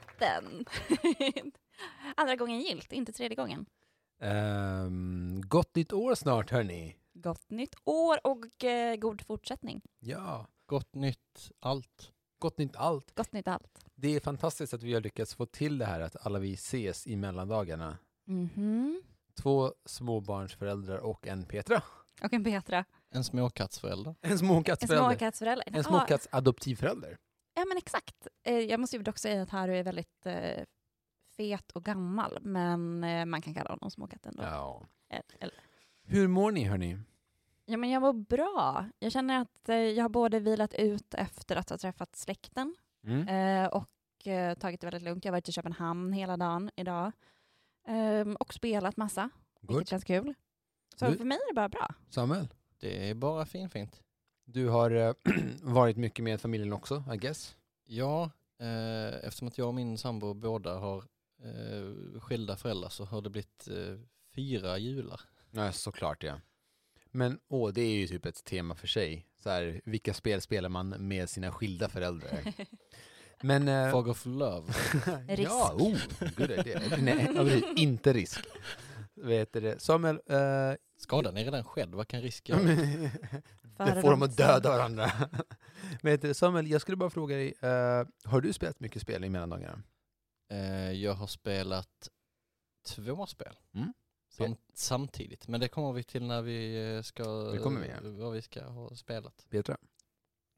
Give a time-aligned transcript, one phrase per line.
[0.00, 0.64] satt den.
[2.16, 3.66] Andra gången gilt, inte tredje gången.
[4.20, 6.96] Um, gott nytt år snart hörni.
[7.14, 9.82] Gott nytt år och eh, god fortsättning.
[9.98, 12.12] Ja, Gott nytt allt.
[12.38, 13.14] gott nytt allt.
[13.14, 13.84] Gott nytt allt.
[13.94, 17.06] Det är fantastiskt att vi har lyckats få till det här att alla vi ses
[17.06, 17.98] i mellandagarna.
[18.26, 19.02] Mhm.
[19.42, 21.82] Två småbarnsföräldrar och en Petra.
[22.22, 22.84] Och en Petra.
[23.10, 24.14] En småkattsförälder.
[24.20, 25.08] En En småkattsförälder.
[25.10, 25.64] småkattsförälder.
[25.72, 27.18] En småkattsadoptivförälder.
[27.58, 28.26] Ja men exakt.
[28.42, 30.64] Eh, Jag måste ju dock säga att Harry är väldigt eh,
[31.36, 34.42] fet och gammal, men eh, man kan kalla honom småkatt ändå.
[34.42, 34.86] Ja.
[35.08, 35.54] Eh, Eller,
[36.02, 36.98] Hur mår ni hörni?
[37.64, 38.86] Ja, men jag mår bra.
[38.98, 43.28] Jag känner att eh, jag har både vilat ut efter att ha träffat släkten Mm.
[43.28, 45.24] eh, och eh, tagit det väldigt lugnt.
[45.24, 47.12] Jag har varit i Köpenhamn hela dagen idag
[47.88, 49.88] Ehm, och spelat massa, vilket Good.
[49.88, 50.34] känns kul.
[50.96, 51.94] Så Du- för mig är det bara bra.
[52.10, 52.48] Samuel?
[52.80, 54.02] Det är bara finfint.
[54.46, 55.12] Du har eh,
[55.62, 57.56] varit mycket med familjen också, I guess?
[57.86, 58.30] Ja,
[58.60, 61.04] eh, eftersom att jag och min sambo båda har
[61.42, 63.98] eh, skilda föräldrar så har det blivit eh,
[64.34, 65.20] fyra jular.
[65.50, 66.40] Ja, såklart ja.
[67.10, 69.26] Men åh, det är ju typ ett tema för sig.
[69.36, 72.54] Så här, vilka spel spelar man med sina skilda föräldrar?
[73.42, 73.68] Men...
[73.68, 74.72] eh, Fog of Love.
[75.38, 75.98] ja, oh,
[76.36, 76.80] good idea.
[76.98, 78.40] Nej, inte risk.
[79.14, 79.82] Vet du det?
[79.82, 83.10] Samuel, eh, Skadan är redan skedd, vad kan risken ja, göra?
[83.78, 85.10] men- det får dem att döda varandra.
[86.20, 89.82] Du, Samuel, jag skulle bara fråga dig, eh, har du spelat mycket spel i mellandagarna?
[90.50, 92.08] Eh, jag har spelat
[92.86, 93.92] två spel Mm.
[94.30, 97.94] Sam, samtidigt, men det kommer vi till när vi eh, ska, Det kommer vi, ja.
[98.02, 99.46] vad vi ska ha spelat.
[99.50, 99.76] Petra?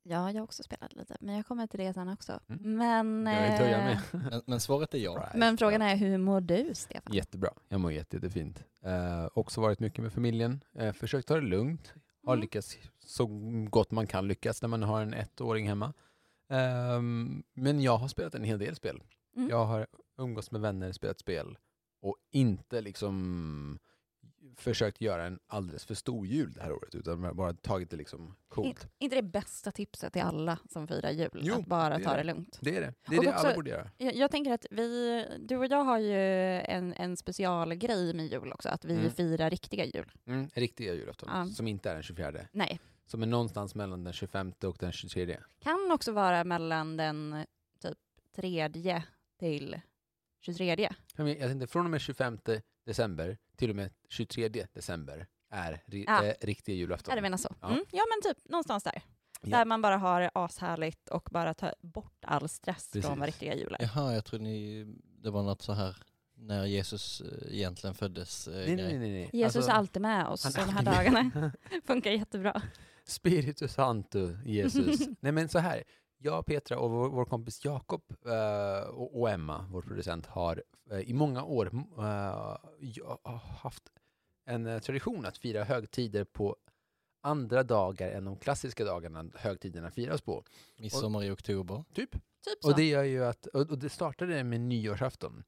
[0.02, 2.40] Ja, jag har också spelat lite, men jag kommer till det sen också.
[2.48, 2.76] Mm.
[2.76, 5.10] Men, eh, Men, men svaret är ja.
[5.12, 5.34] Right.
[5.34, 7.14] men frågan är, hur mår du, Stefan?
[7.14, 8.64] Jättebra, jag mår jätte, jättefint.
[8.82, 11.94] Eh, också varit mycket med familjen, eh, försökt ta det lugnt.
[12.28, 12.40] Har Mm.
[12.40, 13.26] lyckats så
[13.70, 15.92] gott man kan lyckas när man har en ettåring hemma.
[16.48, 19.02] Ehm, men jag har spelat en hel del spel.
[19.36, 19.48] Mm.
[19.48, 19.86] Jag har
[20.18, 21.58] umgås med vänner, spelat spel
[22.02, 23.78] och inte liksom
[24.56, 28.34] försökt göra en alldeles för stor jul det här året utan bara tagit det liksom
[28.48, 28.82] coolt.
[28.84, 32.16] In, inte det bästa tipset till alla som firar jul, Jo, att bara ta det
[32.16, 32.24] det.
[32.24, 32.58] lugnt.
[32.60, 32.94] Det är det.
[33.08, 33.90] Det är Och det också- alla borde göra.
[33.98, 36.14] Jag, jag tänker att vi, du och jag har ju
[36.60, 39.10] en, en specialgrej med jul också, att vi Mm.
[39.10, 40.12] firar riktiga jul.
[40.26, 41.46] Mm, riktiga julafton, Ja.
[41.46, 42.32] som inte är den 24.
[42.52, 45.38] Nej, Som är någonstans mellan den 25 och den 23.
[45.60, 47.44] kan också vara mellan den
[47.82, 47.98] typ
[48.36, 49.02] tredje
[49.38, 49.80] till
[50.40, 50.88] 23.
[51.16, 52.38] Jag men- jag tänkte från och med 25
[52.88, 56.24] december till och med 23 december är ri- Ja.
[56.24, 57.12] eh, riktiga julafton.
[57.12, 57.54] Ja, du menar så?
[57.60, 57.68] Ja.
[57.68, 57.84] Mm.
[57.90, 59.02] Ja, men typ någonstans där.
[59.42, 59.48] Ja.
[59.58, 63.06] Där man bara har ashärligt och bara tar bort all stress Precis.
[63.06, 63.82] från vad riktiga jul är.
[63.82, 64.84] Jaha, jag trodde ni,
[65.22, 65.96] det var något så här
[66.36, 68.48] när Jesus eh, egentligen föddes.
[68.48, 69.30] eh, Nej, nej, nej, nej.
[69.32, 71.52] Jesus Alltså, är alltid med oss han de här dagarna.
[71.86, 72.62] Funkar jättebra.
[73.04, 75.00] Spiritus Santo, Jesus.
[75.20, 75.84] nej men så här,
[76.18, 81.00] jag, Petra och vår, vår kompis Jakob eh, och, och Emma, vår producent, har eh,
[81.00, 83.82] i många år eh, haft
[84.44, 86.56] en eh, tradition att fira högtider på
[87.20, 90.44] andra dagar än de klassiska dagarna högtiderna firas på.
[90.78, 91.84] Midsommar i oktober.
[91.94, 92.12] Typ.
[92.12, 92.22] Typ
[92.60, 92.70] så.
[92.70, 95.44] Och det gör ju att, och och det startade med nyårsafton.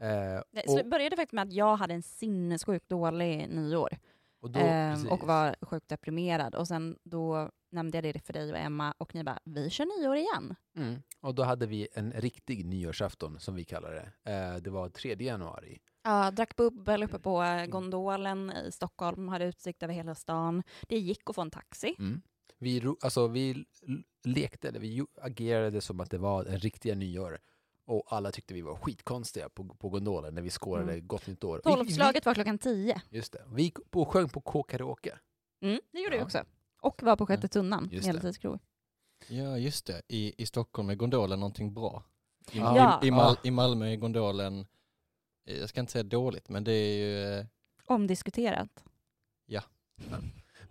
[0.00, 3.98] Eh, Det och, började faktiskt med att jag hade en sinnessjukt dålig nyår
[4.40, 6.54] och, då, ehm, och var sjukt deprimerad.
[6.54, 10.00] Och sen då nämnde jag det för dig och Emma och ni bara, vi kör
[10.00, 10.54] nyår igen.
[10.76, 11.02] Mm.
[11.20, 14.32] Och då hade vi en riktig nyårsafton som vi kallar det.
[14.32, 15.78] Eh, det var 3 januari.
[16.02, 20.62] Ja, drack bubbel uppe på eh, gondolen i Stockholm, hade utsikt över hela stan.
[20.88, 21.94] Det gick att få en taxi.
[21.98, 22.22] Mm.
[22.58, 23.64] Vi, alltså, vi
[24.24, 27.38] lekte, eller vi agerade som att det var en riktiga nyår.
[27.86, 31.06] Och alla tyckte vi var skitkonstiga på, på gondolen när vi skårade Mm.
[31.06, 31.56] gott nytt år.
[31.56, 33.00] Vi- Tolvslaget var klockan tio.
[33.10, 33.44] Vi, just det.
[33.54, 35.18] Vi gick på, och sjöng på K-karaoke.
[35.62, 36.20] Mm, det gjorde Ja.
[36.20, 36.44] jag också.
[36.80, 38.06] Och var på Sjätte tunnan, det.
[38.06, 38.58] medeltidskrog.
[39.28, 40.02] Ja, just det.
[40.08, 42.04] I, I Stockholm är gondolen någonting bra.
[42.52, 43.00] I, Ja.
[43.02, 43.48] i, i, Mal, Ja.
[43.48, 44.66] I Malmö är gondolen,
[45.46, 47.38] eh, jag ska inte säga dåligt, men det är ju...
[47.38, 47.46] eh,
[47.84, 48.84] Omdiskuterat.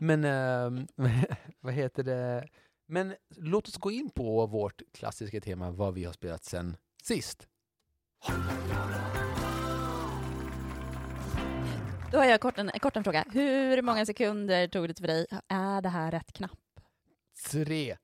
[0.01, 0.87] Men ehm,
[1.59, 2.47] vad heter det?
[2.87, 7.47] Men låt oss gå in på vårt klassiska tema, vad vi har spelat sen sist.
[12.11, 13.25] Då har jag kort en, kort en fråga.
[13.31, 15.25] Hur många sekunder tog det för dig?
[15.47, 16.59] Är det här rätt knapp?
[17.51, 17.97] Tre,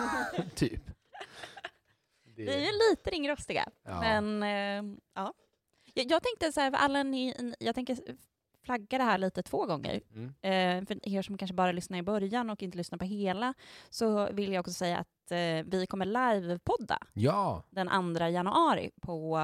[0.54, 0.82] typ.
[2.24, 3.68] Det- Vi är ju lite ringrostiga.
[3.84, 4.00] Ja.
[4.00, 5.32] Men eh, ja.
[5.94, 7.98] Jag, jag tänkte så här, för alla ni, jag tänker
[8.64, 10.00] flagga det här lite två gånger.
[10.14, 10.26] Mm.
[10.26, 13.54] Eh, för er som kanske bara lyssnar i början och inte lyssnar på hela,
[13.90, 19.38] så vill jag också säga att eh, vi kommer livepodda ja, den 2 januari på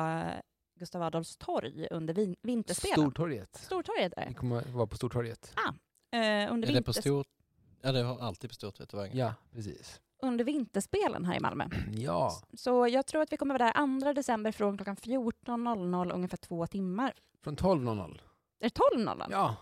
[0.78, 2.94] Gustav Adolfs torg under vin- vinterspelen.
[2.96, 3.56] Stortorget.
[3.56, 4.34] Stortorget är Vi det.
[4.34, 5.54] kommer vara på Stortorget.
[6.12, 7.24] Eh, under, Är det på vinters- stor...
[7.82, 9.16] Ja, det har alltid på Stortvättvägen.
[9.16, 10.00] Ja, precis.
[10.22, 11.68] under vinterspelen här i Malmö.
[11.92, 16.36] Ja, Så jag tror att vi kommer vara där 2 december från klockan 14.00, ungefär
[16.36, 17.14] två timmar.
[17.44, 18.20] från 12.00.
[18.60, 19.26] Är det 12.00?
[19.30, 19.56] Ja.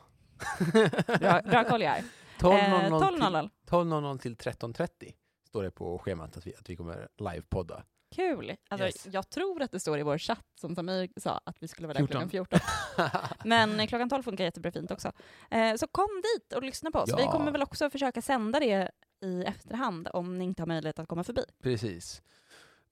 [1.19, 2.03] Bra, bra koll jag har.
[2.39, 3.51] 12.00 Eh, till, 12.00.
[3.69, 5.13] 12.00 till 13.30
[5.49, 7.83] står det på schemat att vi, att vi kommer livepodda.
[8.13, 8.57] Kul.
[8.71, 9.07] Alltså, Yes.
[9.11, 11.99] Jag tror att det står i vår chatt som Samir sa att vi skulle vara
[11.99, 12.29] där 14.
[12.29, 12.61] klockan 14.
[13.45, 15.13] Men eh, klockan 12 funkar jättebra fint också.
[15.51, 17.11] Eh, så kom dit och lyssna på oss.
[17.11, 17.17] Ja.
[17.17, 18.91] Vi kommer väl också försöka sända det
[19.25, 21.43] i efterhand om ni inte har möjlighet att komma förbi.
[21.63, 22.23] Precis.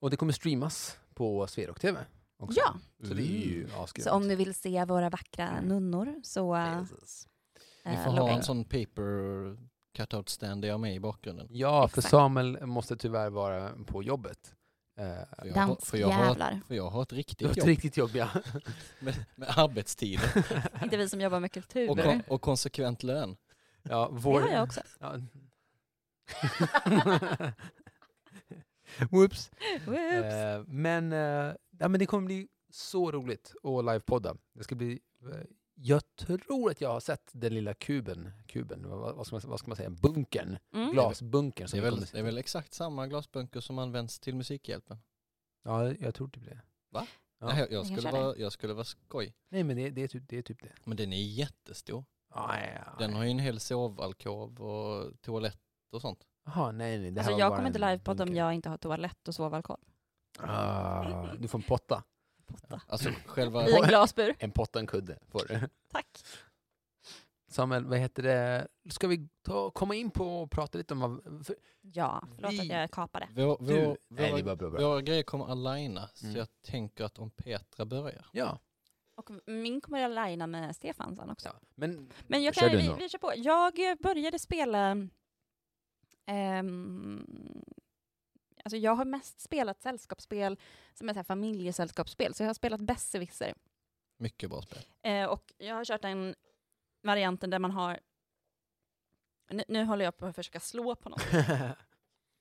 [0.01, 1.99] Och det kommer streamas på Sverok TV
[2.39, 2.61] också.
[2.61, 2.75] Ja.
[3.09, 4.05] Så det är ju asgrymt.
[4.05, 7.29] Så om du vill se våra vackra nunnor så eh, Precis.
[7.85, 9.57] Vi får ha en sån paper
[9.95, 11.49] cutout stand där jag med i bakgrunden.
[11.51, 12.11] Ja, för Exakt.
[12.11, 14.55] Samuel måste tyvärr vara på jobbet.
[15.01, 17.67] Eh, För jag, har, för, jag har, för jag har ett det riktigt ett jobb
[17.67, 18.29] riktigt jobb, ja.
[19.01, 20.45] med, med arbetstider
[20.85, 21.91] Inte vi som jobbar med kultur.
[21.91, 23.37] och, kon, och konsekvent lön.
[23.83, 24.41] ja Det vår...
[24.41, 24.81] har jag också.
[25.01, 25.19] Ja.
[29.11, 29.51] Whoops.
[29.87, 30.35] Whoops.
[30.35, 34.37] Eh, men, eh, ja, men det kommer bli så roligt att livepodda.
[34.55, 35.01] Det ska bli...
[35.33, 35.41] eh,
[35.83, 39.59] jag tror att jag har sett den lilla kuben, kuben vad, vad, ska, man, vad
[39.59, 40.93] ska man säga, bunkern, Mm.
[40.93, 41.65] glasbunkern.
[41.65, 44.99] Det Som är, vi väl, det är väl exakt samma glasbunker som används till Musikhjälpen?
[45.65, 46.61] Ja, jag tror typ det.
[46.91, 47.07] Va?
[47.41, 47.47] Ja.
[47.47, 49.35] Nej, jag, Det skulle är vara, jag skulle vara skoj.
[49.51, 50.73] Nej, men det, det, är typ, det är typ det.
[50.85, 52.05] Men den är jättestor.
[52.35, 55.61] Ja, ja, Den har ju en hel sovalkov och toalett
[55.93, 56.27] och sånt.
[56.45, 57.11] Jaha, nej, nej.
[57.11, 59.81] Det här Alltså, jag kommer inte livepodda om jag inte har toalett och sovalkov.
[60.39, 62.05] Ah, du får en potta.
[62.87, 63.69] Alltså själva...
[63.69, 64.35] I en glasbur.
[64.39, 65.69] En potta en kudde får du.
[65.93, 66.07] Tack.
[67.49, 68.69] Samuel, vad heter det?
[68.91, 71.47] Ska vi ta, komma in på och prata lite om vad...
[71.47, 73.29] För, Ja, förlåt Vi- att jag kapade.
[73.37, 74.89] Vår, du, vår, nej, det våra, var bra, bra.
[74.89, 76.37] våra grejer kommer aligna, så Mm.
[76.39, 78.27] jag tänker att om Petra börjar.
[78.33, 78.59] Ja,
[79.15, 81.49] Och min kommer jag lina med Stefan sen också.
[81.49, 81.55] ja.
[81.75, 83.33] Men Men jag kan, vi, vi kör på.
[83.37, 85.09] Jag började spela...
[86.27, 87.27] ehm,
[88.65, 90.59] alltså jag har mest spelat sällskapsspel
[90.95, 93.55] som är så här familjesällskapsspel, så jag har spelat Besserwisser.
[94.19, 94.79] Mycket bra spel.
[95.03, 96.35] Eh, och jag har kört den
[97.03, 98.01] varianten där man har...
[99.51, 101.23] Nu, nu håller jag på att försöka slå på något.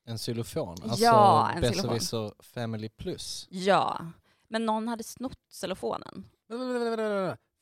[0.06, 3.48] En xylofon, alltså Ja, en Besserwisser Family Plus.
[3.50, 4.06] ja,
[4.48, 6.30] men någon hade snott xylofonen.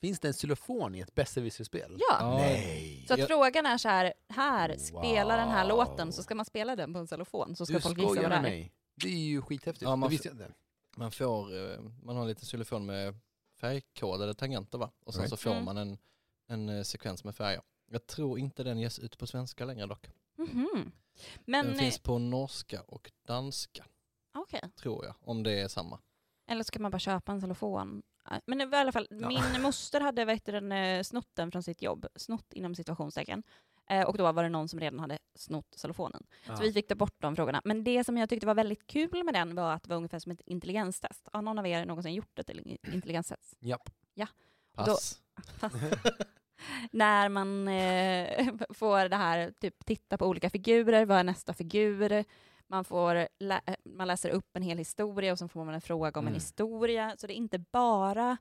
[0.01, 1.97] Finns det en xylofon i ett besserwisser-spel?
[2.09, 2.35] Ja.
[2.38, 3.05] Nej!
[3.07, 5.77] Så att Jag- frågan är så här, här, spela den här Wow.
[5.77, 8.29] låten, så ska man spela den på en xylofon, så ska du folk gissa skojar
[8.29, 8.55] vad det med är.
[8.57, 8.73] mig.
[8.95, 9.81] Det är ju skithäftigt.
[9.81, 10.53] Ja, man det visste jag inte.
[10.97, 13.15] Man får, eh, man har en liten xylofon med
[13.59, 14.91] färgkodade tangenter va?
[15.05, 15.29] Och sen Right.
[15.29, 15.65] så får Mm.
[15.65, 15.97] man en,
[16.47, 17.61] en eh, sekvens med färger.
[17.91, 20.09] Jag tror inte den ges ut på svenska längre dock.
[20.38, 20.91] Mhm.
[21.45, 23.85] Men, Den eh, finns på norska och danska,
[24.38, 24.61] okej.
[24.75, 25.15] tror jag.
[25.21, 25.99] Om det är samma.
[26.49, 28.03] Eller så kan man bara köpa en telefon.
[28.45, 29.27] Men i alla fall, Ja.
[29.27, 33.44] min moster hade vet du, den, eh, snott den från sitt jobb, snott inom situationstecken.
[33.89, 36.24] Eh, och då var det någon som redan hade snott telefonen.
[36.45, 37.62] Så vi fick ta bort de frågorna.
[37.65, 40.19] Men det som jag tyckte var väldigt kul med den var att det var ungefär
[40.19, 41.29] som ett intelligenstest.
[41.33, 42.50] Har någon av er någonsin gjort ett
[42.94, 43.56] intelligenstest?
[43.59, 43.90] Japp.
[44.78, 44.97] Och då-
[45.59, 45.73] Pass.
[46.92, 52.23] När man eh, får det här, typ titta på olika figurer, vad är nästa figur?
[52.69, 56.19] Man, får lä man läser upp en hel historia och så får man en fråga
[56.19, 56.33] om en Mm.
[56.33, 57.16] historia.
[57.18, 58.38] Så det är inte bara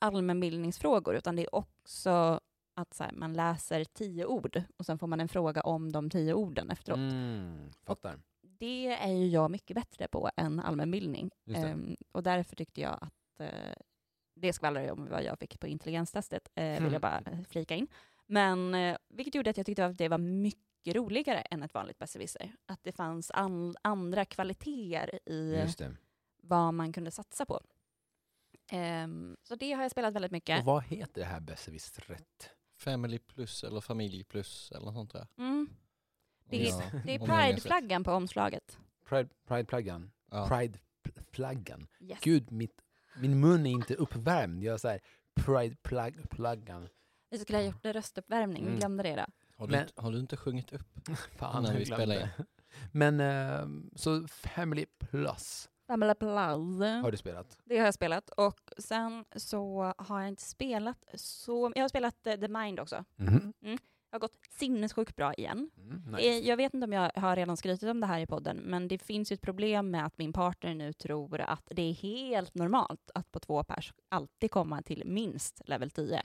[0.00, 2.40] allmänbildningsfrågor, utan det är också
[2.76, 6.10] att så här, man läser tio ord och sen får man en fråga om de
[6.10, 6.98] tio orden efteråt.
[6.98, 8.20] Mm, fattar.
[8.42, 11.30] Det är ju jag mycket bättre på än allmänbildning.
[11.54, 13.74] Ehm, och därför tyckte jag att eh,
[14.36, 17.74] det skvallrar ju om vad jag fick på intelligenstestet, eh, vill jag bara eh, flika
[17.74, 17.86] in.
[18.26, 20.60] Men eh, vilket gjorde att jag tyckte att det var mycket
[20.92, 22.52] roligare än ett vanligt besserwisser.
[22.66, 25.96] Att det fanns an- andra kvaliteter i Just det.
[26.42, 27.60] vad man kunde satsa på.
[28.70, 30.58] Ehm, så det har jag spelat väldigt mycket.
[30.58, 32.50] Och vad heter det här besserwisser-rätt?
[32.76, 35.26] Family Plus eller Familj Plus eller något sånt där.
[35.38, 35.68] Mm.
[36.44, 37.18] Det, Ja, det är.
[37.18, 38.78] Pride-flaggan på omslaget.
[39.04, 40.10] Pride, Pride-flaggan.
[40.30, 40.46] Ja.
[40.48, 41.86] Pride-flaggan.
[42.00, 42.18] Yes.
[42.22, 42.82] Gud, mitt,
[43.20, 44.62] min mun är inte uppvärmd.
[44.62, 45.00] Jag säger
[45.34, 46.88] Pride-flaggan.
[47.30, 48.78] Vi skulle ha gjort en röstuppvärmning, vi Mm.
[48.78, 49.26] glömde det då.
[49.56, 51.08] Har, du, Men- inte- har du inte sjungit upp?
[51.36, 52.30] Fan, När vi spelar glömde.
[52.92, 56.30] Men ehm, så Family Plus Family Plus.
[56.30, 57.58] har du spelat?
[57.64, 58.30] Det har jag spelat.
[58.30, 61.72] Och sen så har jag inte spelat så...
[61.74, 63.04] Jag har spelat eh, The Mind också.
[63.16, 63.52] Mhm.
[64.10, 65.70] Jag har gått sinnessjukt bra igen.
[65.76, 66.48] Mm, Eh, nice.
[66.48, 68.98] Jag vet inte om jag har redan skrytit om det här i podden, men det
[68.98, 73.10] finns ju ett problem med att min partner nu tror att det är helt normalt
[73.14, 76.22] att på två pers alltid komma till minst level 10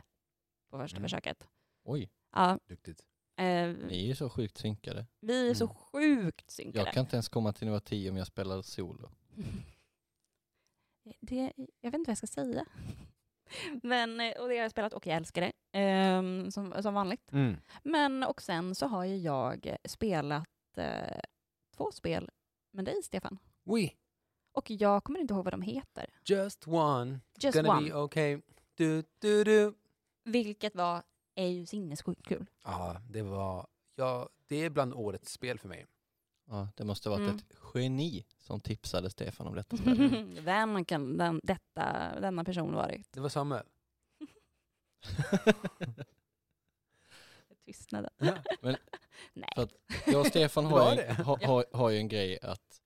[0.72, 1.06] på första Mm.
[1.10, 1.48] försöket.
[1.84, 3.06] Oj, Ja, Duktigt.
[3.39, 5.05] Eh, ni är ju så sjukt synkade.
[5.19, 5.75] vi är så Mm.
[5.75, 6.86] sjukt synkade.
[6.86, 9.10] Jag kan inte ens komma till nivå 10 om jag spelar solo.
[11.22, 12.65] Det, jag vet inte vad jag ska säga.
[13.84, 17.31] Men, eh, och det har jag spelat och jag älskar det, ehm, som, som vanligt.
[17.31, 17.55] Mm.
[17.84, 21.19] Men och sen så har ju jag spelat eh,
[21.77, 22.29] två spel
[22.72, 23.38] med dig, Stefan.
[23.63, 23.89] We
[24.51, 26.10] Och jag kommer inte ihåg vad de heter.
[26.25, 28.41] just one, Just gonna One, be okay.
[28.75, 29.74] Du, du, du.
[30.24, 31.03] vilket var,
[31.39, 32.46] är ju sinnessjukt kul.
[32.63, 35.86] Ja, det var, ja, det är bland årets spel för mig.
[36.48, 37.38] Ja, det måste ha varit Mm.
[37.38, 40.39] ett geni som tipsade Stefan om detta spel.
[40.43, 43.08] Vem kan den, detta, denna person varit?
[43.12, 43.65] Det var Samuel.
[47.65, 48.12] Tystnaden.
[48.17, 48.38] Ja.
[49.34, 49.50] Nej.
[49.55, 49.74] För att
[50.08, 51.13] jag och Stefan Det har, det.
[51.13, 52.81] har, har, har ju en grej att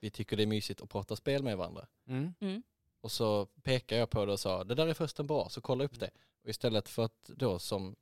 [0.00, 1.86] vi tycker det är mysigt att prata spel med varandra.
[2.06, 2.34] Mm.
[2.40, 2.62] Mm.
[3.00, 5.84] Och så pekar jag på det och sa det där är förresten bra, så kolla
[5.84, 6.10] upp det.
[6.42, 7.96] Och istället för att då som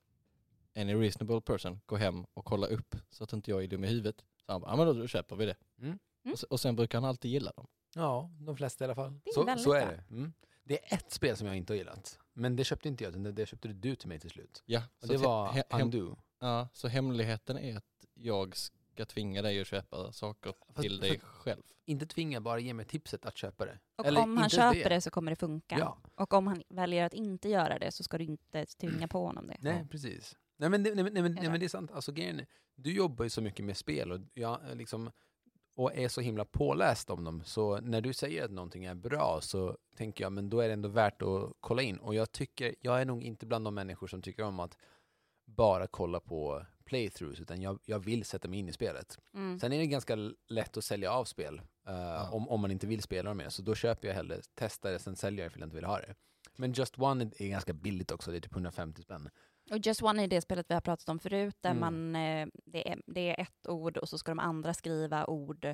[0.76, 3.88] any reasonable person gå hem och kolla upp så att inte jag är dum i
[3.88, 4.25] huvudet.
[4.47, 5.57] Så han bara, ja men då, då köper vi det.
[5.78, 5.88] Mm.
[6.25, 6.33] Mm.
[6.33, 7.66] Och, se- och sen brukar han alltid gilla dem.
[7.95, 9.21] Ja, de flesta i alla fall.
[9.25, 9.90] Det är Så, väldigt så är bra.
[9.97, 10.04] det.
[10.14, 10.33] Mm.
[10.64, 12.18] Det är ett spel som jag inte har gillat.
[12.33, 14.62] Men det köpte inte jag, utan det, det köpte du till mig till slut.
[14.66, 16.16] Ja, Och så det att he- var he- hem, Undo.
[16.40, 18.54] ja, så hemligheten är att jag
[18.99, 21.62] ska tvinga dig att köpa saker Fast- till dig själv.
[21.85, 23.78] Inte tvinga, bara ge mig tipset att köpa det.
[23.97, 25.00] Och Eller om han inte ens köper det.
[25.00, 25.76] så kommer det funka.
[25.78, 29.26] Ja, Och om han väljer att inte göra det så ska du inte tvinga på
[29.26, 29.57] honom det.
[29.61, 29.87] nej Ja.
[29.90, 30.37] precis.
[30.57, 32.47] Nej men, det- nej, men- nej, men, nej, men det är sant, alltså grejen är,
[32.75, 35.11] du jobbar ju så mycket med spel och, jag, eh, liksom,
[35.76, 37.43] och är så himla påläst om dem.
[37.45, 40.73] Så när du säger att någonting är bra så tänker jag, men då är det
[40.75, 41.99] ändå värt att kolla in.
[41.99, 44.76] Och jag tycker, jag är nog inte bland de människor som tycker om att
[45.47, 49.18] bara kolla på playthroughs, utan jag, jag vill sätta mig in i spelet.
[49.35, 49.59] Mm.
[49.61, 50.16] Sen är det ganska
[50.49, 53.49] lätt att sälja av spel eh, om, om man inte vill spela dem mer.
[53.49, 55.99] Så då köper jag hellre, testar det, sen säljer jag ifall jag inte vill ha
[55.99, 56.14] det.
[56.57, 59.30] Men Just One är ganska billigt också, det är typ 150 spänn.
[59.71, 61.80] Och Just One är det spelet vi har pratat om förut, där Mm.
[61.80, 65.66] man, eh, det, är, det är ett ord och så ska de andra skriva ord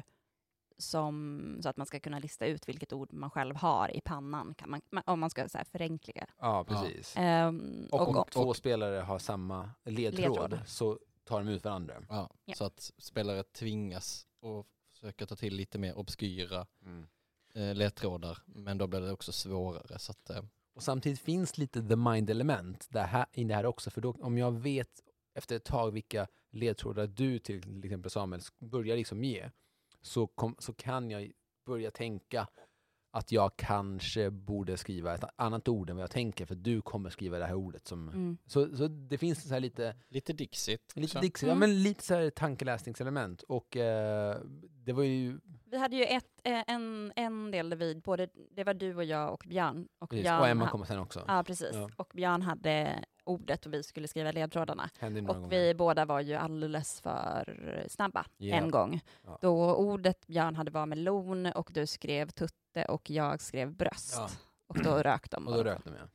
[0.78, 4.54] som, så att man ska kunna lista ut vilket ord man själv har i pannan,
[4.54, 6.26] kan man, om man ska så här förenkliga.
[6.38, 7.14] Ja, precis.
[7.16, 10.58] Ehm, Och om och, två spelare har samma ledtråd, Ledtråd.
[10.66, 11.94] så tar de ut varandra.
[12.08, 12.54] Ja, Ja.
[12.54, 17.06] Så att spelare tvingas att försöka ta till lite mer obskyra Mm.
[17.54, 18.38] eh, ledtrådar.
[18.46, 19.98] Men då blir det också svårare.
[19.98, 23.66] Så att, eh, Och samtidigt finns lite the mind element det här, i det här
[23.66, 23.90] också.
[23.90, 25.00] För då, om jag vet
[25.34, 29.50] efter ett tag vilka ledtrådar du till exempel Samuel börjar liksom ge,
[30.04, 31.32] så, kom, så kan jag
[31.66, 32.48] börja tänka
[33.10, 37.10] att jag kanske borde skriva ett annat ord än vad jag tänker, för du kommer
[37.10, 37.86] skriva det här ordet.
[37.86, 38.38] Som, mm.
[38.46, 40.92] så, så det finns så här lite, lite Dixit.
[40.96, 41.20] lite, också.
[41.20, 41.70] Dixie, ja, Mm.
[41.70, 43.42] men lite så här tankeläsningselement.
[43.42, 44.38] Och eh,
[44.84, 48.64] det var ju Vi hade ju ett, eh, en, en del där vi, både, det
[48.64, 49.88] var du och jag och Björn.
[49.98, 50.24] Och, Precis.
[50.24, 51.24] Björn Och Emma kommer sen också.
[51.26, 51.70] Ja, precis.
[51.72, 51.90] Ja.
[51.96, 54.90] Och Björn hade ordet och vi skulle skriva ledtrådarna.
[55.00, 55.48] Och gånger.
[55.48, 58.56] vi båda var ju alldeles för snabba Ja.
[58.56, 59.00] en gång.
[59.24, 59.38] Ja.
[59.42, 64.14] Då ordet Björn hade var melon och du skrev tutte och jag skrev bröst.
[64.16, 64.28] Ja.
[64.66, 65.46] Och då rök de.
[65.48, 66.08] Och då rök de ja.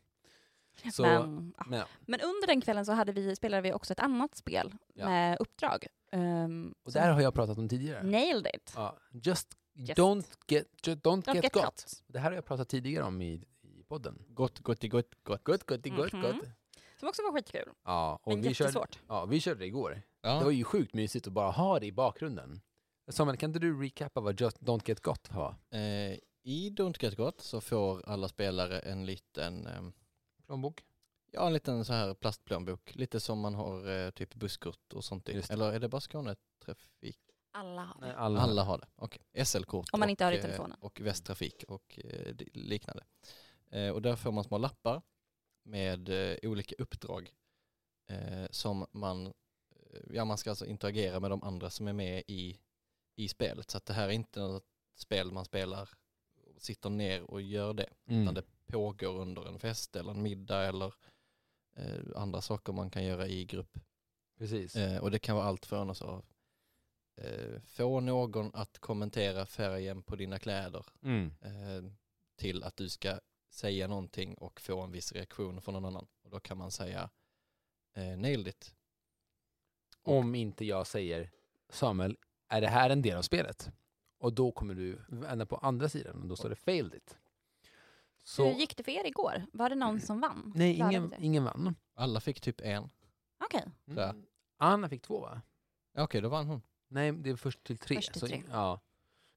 [0.92, 1.63] Så, Men, ja.
[1.68, 1.86] men, ja.
[2.01, 5.06] Men under den kvällen så hade vi, spelade vi också ett annat spel Ja.
[5.06, 5.88] med uppdrag.
[6.12, 8.04] Um, Och där har jag pratat om tidigare.
[8.04, 8.74] Nailed it.
[8.75, 10.00] Ja, just, Just.
[10.00, 11.63] don't get, just don't, Don't get, get got.
[11.63, 12.04] got.
[12.08, 14.24] Det här har jag pratat tidigare om i, i podden.
[14.30, 14.92] Gott, gott, gott,
[15.24, 15.44] gott.
[15.44, 16.22] Gott, gott, gott, Mhm.
[16.22, 16.36] gott.
[17.00, 17.70] Som också var skitkul.
[17.86, 20.01] Ja, och Men vi körde, ja, vi körde det igår.
[20.22, 20.51] Det var Ja.
[20.51, 22.62] ju sjukt mysigt att bara ha det i bakgrunden.
[23.12, 25.56] Samuel, kan inte du recappa vad just don't get got var?
[25.72, 29.94] Eh, I Don't Get Got så får alla spelare en liten, ehm,
[30.46, 30.84] Plånbok?
[31.32, 32.96] ja en liten så här plastplånbok.
[32.96, 35.41] Lite som man har eh, typ busskort och sånt i.
[35.50, 37.18] Eller är det bara Skånetrafik?
[37.51, 38.18] Alla har Nej, det.
[38.18, 38.39] alla.
[38.41, 38.88] Alla har det.
[38.96, 39.46] Okej.
[39.46, 40.77] SL-kort Om man inte har det i och, eh, telefonen.
[40.82, 43.03] och Västtrafik och eh, liknande.
[43.70, 45.01] Eh, och där får man små lappar
[45.63, 47.34] med eh, olika uppdrag
[48.08, 52.24] eh, som man, eh, ja man ska alltså interagera med de andra som är med
[52.28, 52.60] i,
[53.16, 53.72] i spelet.
[53.72, 55.89] Så att det här är inte något spel man spelar
[56.58, 57.89] sitter ner och gör det.
[58.06, 58.22] Mm.
[58.22, 60.94] Utan det pågår under en fest eller en middag eller
[62.16, 63.80] andra saker man kan göra i grupp.
[64.38, 64.75] Precis.
[65.01, 66.24] Och det kan vara allt från att så,
[67.63, 71.32] få någon att kommentera färgen på dina kläder Mm.
[72.36, 76.08] till att du ska säga någonting och få en viss reaktion från någon annan.
[76.24, 77.10] Och då kan man säga
[77.94, 78.75] eh, nailed it.
[80.03, 81.32] Om inte jag säger
[81.70, 83.72] Samuel, är det här en del av spelet?
[84.18, 87.18] Och då kommer du vända på andra sidan och då står det failed it.
[88.24, 89.46] Så, Hur gick det för er igår?
[89.53, 90.51] Var det någon som vann?
[90.56, 91.75] nej, ingen, ingen vann.
[91.94, 92.89] Alla fick typ en.
[93.44, 93.65] Okej.
[93.86, 94.15] Ja.
[94.58, 95.41] Anna fick två va?
[95.94, 96.62] Ja, Okej, då vann hon.
[96.88, 97.96] Nej, det är först till tre.
[97.96, 98.44] Först till så, tre.
[98.51, 98.79] Ja.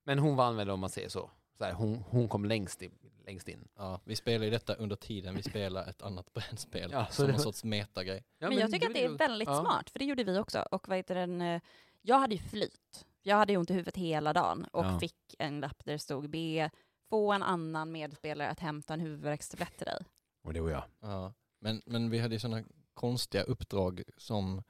[0.04, 1.30] Men hon vann väl om man säger så.
[1.62, 2.90] Så här, hon, hon kom längst, i,
[3.26, 3.68] längst in.
[3.76, 6.90] Ja, vi spelar ju detta under tiden vi spelar ett annat brädspel.
[6.92, 8.24] Ja, som det en sorts metagrej.
[8.38, 9.60] Ja, men jag tycker att det är väl- väldigt ja.
[9.60, 10.66] smart, för det gjorde vi också.
[10.70, 11.60] Och vad heter den, eh,
[12.02, 13.06] jag hade ju flyt.
[13.22, 14.98] Jag hade ju ont i huvudet hela dagen och Ja.
[14.98, 16.70] fick en lapp där det stod be
[17.10, 20.04] få en annan medspelare att hämta en huvudvärkstablett till dig.
[20.44, 20.84] Och det var jag.
[21.00, 21.32] Ja.
[21.60, 22.62] Men, men vi hade ju sådana
[22.94, 24.62] konstiga uppdrag som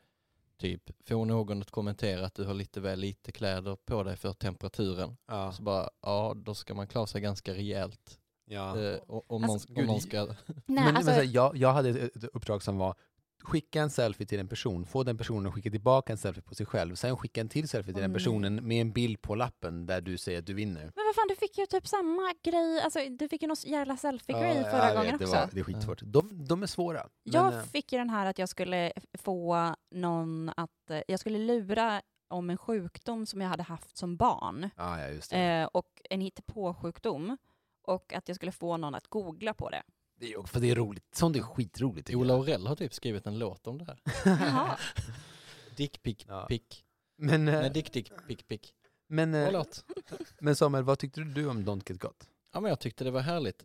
[0.59, 4.33] typ få någon att kommentera att du har lite väl lite kläder på dig för
[4.33, 5.17] temperaturen.
[5.29, 5.53] Ja.
[5.53, 8.19] Så bara, ja då ska man klara sig ganska rejält.
[8.45, 8.81] ja.
[8.81, 10.25] Eh, och- om, Alltså, någon, om någon ska...
[10.25, 10.35] Nej,
[10.67, 12.95] men, alltså, men, så här, jag, jag hade ett, ett uppdrag som var
[13.43, 16.55] skicka en selfie till en person, få den personen att skicka tillbaka en selfie på
[16.55, 18.19] sig själv, sen skicka en till selfie till den nej.
[18.19, 20.81] personen med en bild på lappen där du säger att du vinner.
[20.81, 23.97] men vad fan, du fick ju typ samma grej, alltså du fick ju någon jävla
[23.97, 25.37] selfie-grej Ja, förra jag gången vet, det också.
[25.37, 26.01] Var, det är skitsvårt.
[26.03, 27.09] De, de är svåra.
[27.25, 31.21] Men, Jag eh, fick ju den här att jag skulle få någon att, eh, jag
[31.21, 34.71] skulle lura om en sjukdom som jag hade haft som barn.
[34.77, 35.39] ja, ja, just det.
[35.39, 37.37] Eh, och en hittepåsjukdom.
[37.85, 39.83] Och att jag skulle få någon att googla på det.
[40.23, 41.15] Det är, för det är roligt.
[41.15, 42.11] Sånt är skitroligt.
[42.15, 42.35] Ola.
[42.37, 44.01] Orell har typ skrivit en låt om det här.
[44.25, 44.79] Jaha.
[45.77, 46.47] Dick pick Ja.
[46.49, 46.85] pick.
[47.17, 48.75] Men, eh, Nej, dick dick pick pick.
[49.07, 49.85] men, låt.
[50.41, 52.29] men Samuel, vad tyckte du om Don't Get Got?
[52.53, 53.65] Ja men jag tyckte det var härligt.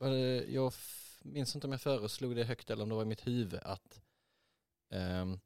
[0.00, 0.72] Det- jag
[1.22, 4.02] minns inte om jag föreslog det högt eller om det var i mitt huvud att
[4.90, 5.40] ehm,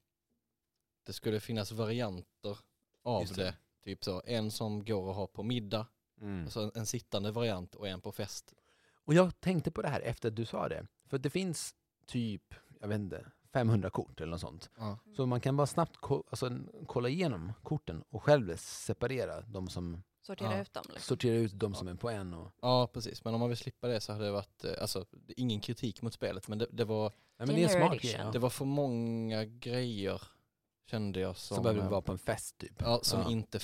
[1.07, 2.59] det skulle finnas varianter
[3.03, 3.35] av det.
[3.35, 3.55] det.
[3.85, 5.87] Typ så, en som går att ha på middag,
[6.21, 6.45] Mm.
[6.45, 8.55] alltså en, en sittande variant och en på fest.
[9.05, 10.87] Och jag tänkte på det här efter att du sa det.
[11.09, 11.75] För det finns
[12.07, 14.71] typ, jag vet inte, 500 kort eller något sånt.
[14.79, 14.99] Ja.
[15.17, 20.03] Så man kan bara snabbt ko- alltså, kolla igenom korten och själv separera de som,
[20.23, 20.63] Sortera Ja.
[20.63, 20.85] ut dem.
[20.89, 21.03] Liksom.
[21.03, 22.35] sortera ut de som är på en.
[22.35, 25.05] Och, ja precis, men om man vill slippa det så hade det varit, eh, alltså
[25.37, 27.05] ingen kritik mot spelet men det, det var,
[27.37, 28.17] ja, men det är en smart grej.
[28.19, 28.31] Ja.
[28.31, 30.23] det var för många grejer
[30.87, 32.73] kände jag som, Som behöver eh, vara på en fest typ.
[32.79, 33.31] Ja, som Ja.
[33.31, 33.59] inte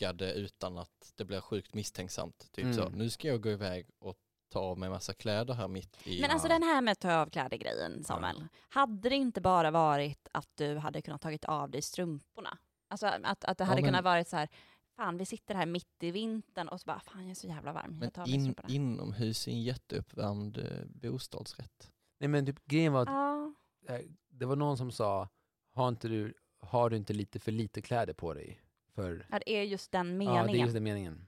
[0.00, 2.48] funkade utan att det blev sjukt misstänksamt.
[2.52, 2.92] Typ så, Mm.
[2.98, 4.16] nu ska jag gå iväg och
[4.52, 6.20] ta av mig massa kläder här mitt i...
[6.20, 6.52] Men alltså Ja.
[6.54, 8.44] den här med att ta av kläder-grejen, Samuel.
[8.68, 12.58] Hade det inte bara varit att du hade kunnat tagit av dig strumporna?
[12.88, 14.48] Alltså att, att det Ja, hade men- kunnat varit så här,
[14.96, 17.72] fan vi sitter här mitt i vintern och så bara, fan jag är så jävla
[17.72, 21.90] varm, men jag tar in, inomhus i en jätteuppvärmd eh, bostadsrätt.
[22.20, 23.54] Nej men typ grejen var att Ja,
[23.94, 25.28] eh, det var någon som sa,
[25.74, 28.60] har, inte du, har du inte lite för lite kläder på dig?
[28.94, 30.46] För, ja, det är just den ja, meningen.
[30.46, 31.26] det är just den meningen.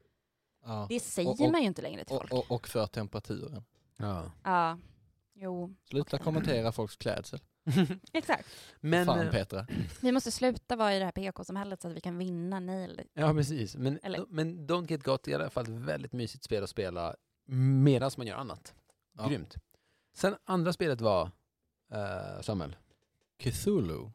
[0.65, 0.87] Ja.
[0.89, 2.33] Det säger Och- och- man ju inte längre till folk.
[2.33, 3.65] och, och för temperaturen.
[3.97, 4.33] Ja.
[4.45, 4.79] Ja,
[5.35, 6.25] jo, Sluta Okej.
[6.25, 7.41] kommentera folks klädsel.
[8.13, 8.49] exakt.
[8.81, 9.67] men, Fan eh, Petra.
[10.03, 13.01] Vi måste sluta vara i det här PK-samhället så att vi kan vinna nail.
[13.15, 13.77] Ja, precis.
[13.77, 16.71] Men, Eller- men Don't Get Got är i alla fall ett väldigt mysigt spel att
[16.71, 18.75] spela medan man gör annat.
[19.19, 19.29] Ja.
[19.29, 19.55] Grymt.
[20.15, 21.25] Sen andra spelet var
[21.95, 22.77] uh, Samuel.
[23.39, 24.11] Cthulhu.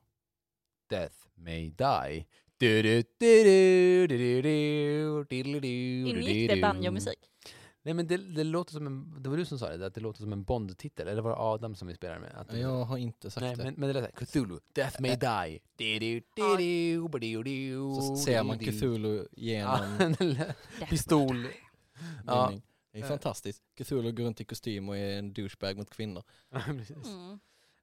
[0.90, 2.26] Death May Die.
[6.08, 7.20] Ingick det banjo-musik?
[7.88, 10.02] Nej men det, det, låter som en, det var du som sa det, att det
[10.02, 12.36] låter som en Bond-titel, eller var det Adam som vi spelade med?
[12.36, 13.64] Att, jag har inte sagt nej, det.
[13.64, 15.60] Men, men det lät såhär, Cthulhu, Death May Die.
[17.96, 20.16] Så ser man Cthulhu genom
[20.90, 21.48] pistol.
[22.26, 22.54] Ja.
[22.92, 23.64] Det är fantastiskt.
[23.78, 26.24] Cthulhu går runt i kostym och är en douchebag mot kvinnor.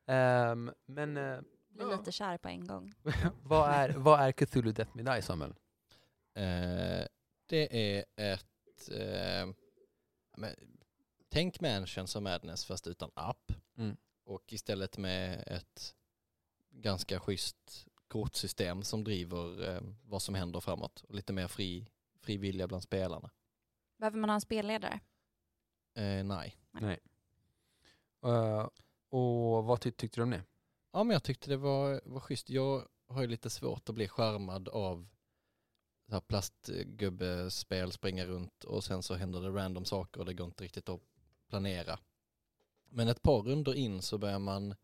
[0.06, 0.68] mm.
[0.68, 1.16] um, men...
[1.16, 1.40] Uh,
[1.74, 2.94] blir lite kär på en gång.
[3.42, 5.54] vad, är, vad är Cthulhu Death May Die, Samuel?
[6.34, 7.06] Eh,
[7.46, 8.90] det är ett...
[8.90, 9.54] Eh,
[10.36, 10.54] men,
[11.28, 13.52] tänk Mansions of Madness fast utan app.
[13.76, 13.96] Mm.
[14.24, 15.94] Och istället med ett
[16.70, 21.04] ganska schysst kortsystem som driver eh, vad som händer framåt.
[21.08, 23.30] Och lite mer fri, fri vilja bland spelarna.
[23.98, 25.00] Behöver man ha en spelledare?
[25.94, 26.56] Eh, nej.
[28.24, 28.68] Eh,
[29.08, 30.42] och vad ty tyckte du om det?
[30.94, 32.50] Ja men jag tyckte det var, var schysst.
[32.50, 35.08] Jag har ju lite svårt att bli skärmad av
[36.06, 40.46] så här plastgubbespel, springa runt och sen så händer det random saker och det går
[40.46, 41.00] inte riktigt att
[41.48, 41.98] planera.
[42.88, 44.74] Men ett par runder in så börjar man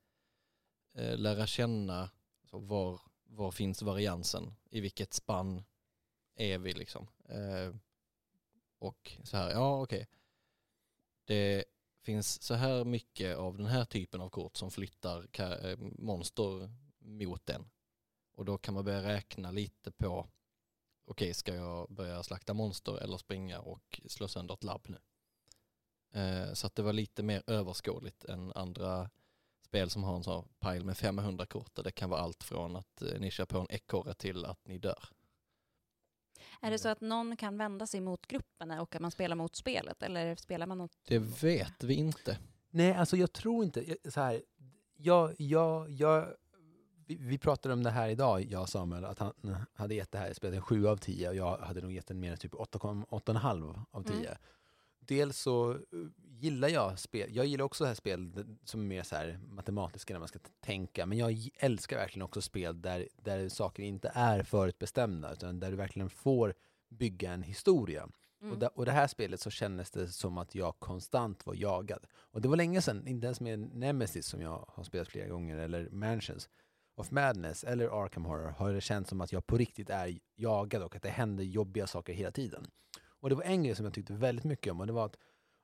[0.95, 2.11] eh, lära känna
[2.45, 5.65] så var, var finns variansen, i vilket spann
[6.35, 7.09] är vi liksom.
[7.29, 7.75] Eh,
[8.79, 10.09] och så här, ja okej.
[11.25, 11.65] Det
[12.03, 17.47] finns så här mycket av den här typen av kort som flyttar eh, monster mot
[17.47, 17.71] den.
[18.33, 20.27] Och då kan man börja räkna lite på,
[21.05, 24.99] okej ska jag börja slakta monster eller springa och slå sönder ett labb nu?
[26.21, 29.11] Eh, så att det var lite mer överskådligt än andra
[29.63, 32.77] spel som har en sån pile med 500 kort där det kan vara allt från
[32.77, 35.05] att eh, ni kör på en ekorre till att ni dör.
[36.61, 39.57] Är det så att någon kan vända sig mot gruppen och att man spelar mot
[39.57, 40.03] spelet?
[40.03, 40.93] Eller spelar man mot...
[41.09, 42.39] Det vet vi inte.
[42.71, 44.43] Nej, alltså jag tror inte, så här,
[44.97, 46.35] jag, jag, jag
[47.11, 50.13] vi, vi pratade om det här idag, jag och Samuel, att han eh, hade gett
[50.13, 52.39] det här spelet en 7 av 10 och jag hade nog gett den mer än
[52.39, 54.17] typ 8,5 av 10.
[54.17, 54.39] Mm.
[55.11, 55.79] Dels så eh,
[56.41, 60.19] gillar jag spel, jag gillar också här spel som är mer så här matematiska när
[60.19, 65.33] man ska tänka, men jag älskar verkligen också spel där, där saker inte är förutbestämda,
[65.33, 66.55] utan där du verkligen får
[66.91, 68.09] bygga en historia.
[68.41, 68.53] Mm.
[68.53, 72.07] Och, da, och det här spelet så kändes det som att jag konstant var jagad.
[72.15, 75.57] Och det var länge sedan, inte ens med Nemesis som jag har spelat flera gånger,
[75.57, 76.49] eller Mansions
[76.97, 80.83] of Madness, eller Arkham Horror, har det känts som att jag på riktigt är jagad
[80.83, 82.67] och att det händer jobbiga saker hela tiden.
[83.21, 85.17] Och det var en grej som jag tyckte väldigt mycket om, och det var att,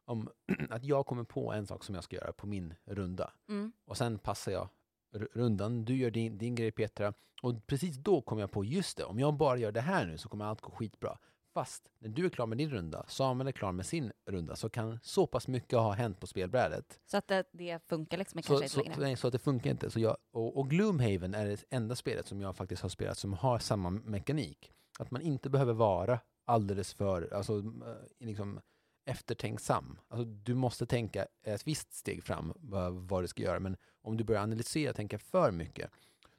[0.04, 0.28] om,
[0.70, 3.32] att jag kommer på en sak som jag ska göra på min runda.
[3.48, 3.72] Mm.
[3.84, 4.68] Och sen passar jag
[5.12, 7.12] rundan, du gör din, din grej Petra.
[7.42, 10.18] Och precis då kom jag på, just det, om jag bara gör det här nu
[10.18, 11.18] så kommer allt gå skitbra.
[11.54, 14.68] Fast när du är klar med din runda, Samuel är klar med sin runda, så
[14.68, 17.00] kan så pass mycket ha hänt på spelbrädet.
[17.06, 19.00] Så att det, det funkar liksom Så, kanske inte så, längre.
[19.00, 19.90] nej, så att det funkar inte.
[19.90, 23.32] Så jag, och, och Gloomhaven är det enda spelet som jag faktiskt har spelat som
[23.32, 24.72] har samma mekanik.
[24.98, 28.60] Att man inte behöver vara alldeles för alltså, eh, liksom,
[29.04, 29.98] eftertänksam.
[30.08, 33.60] Alltså, du måste tänka ett visst steg fram vad, vad du ska göra.
[33.60, 35.90] Men om du börjar analysera och tänka för mycket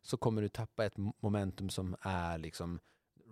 [0.02, 2.80] så kommer du tappa ett mo- momentum som är liksom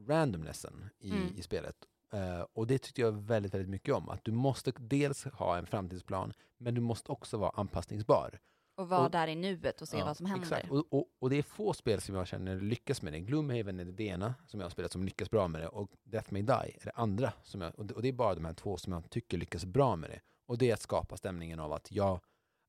[0.07, 1.35] randomnessen i, Mm.
[1.37, 1.75] i spelet.
[2.13, 4.09] Eh, och det tyckte jag väldigt, väldigt mycket om.
[4.09, 8.39] Att du måste dels ha en framtidsplan, men du måste också vara anpassningsbar.
[8.75, 10.45] Och vara och- där i nuet och se Ja, vad som händer.
[10.45, 10.71] Exakt.
[10.71, 13.19] Och, och, och det är få spel som jag känner lyckas med det.
[13.19, 16.33] Gloomhaven är det ena som jag har spelat som lyckas bra med det och Death
[16.33, 17.33] May Die är det andra.
[17.43, 19.65] Som jag, och, det, och det är bara de här två som jag tycker lyckas
[19.65, 20.19] bra med det.
[20.47, 22.19] Och det är att skapa stämningen av att jag,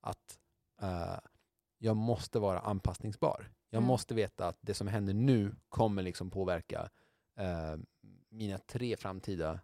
[0.01, 0.39] att,
[0.83, 1.19] eh,
[1.79, 3.51] jag måste vara anpassningsbar.
[3.71, 3.89] Jag Mm.
[3.89, 6.89] måste veta att det som händer nu kommer liksom påverka
[7.39, 7.77] eh,
[8.29, 9.61] mina tre framtida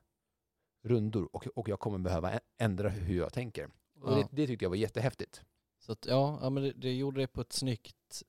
[0.85, 3.65] rundor och, och jag kommer behöva ändra hur jag tänker.
[4.01, 4.17] Och Ja.
[4.17, 5.43] det, det tyckte jag var jättehäftigt.
[5.87, 8.23] Så att, ja, ja men det, det gjorde det på ett snyggt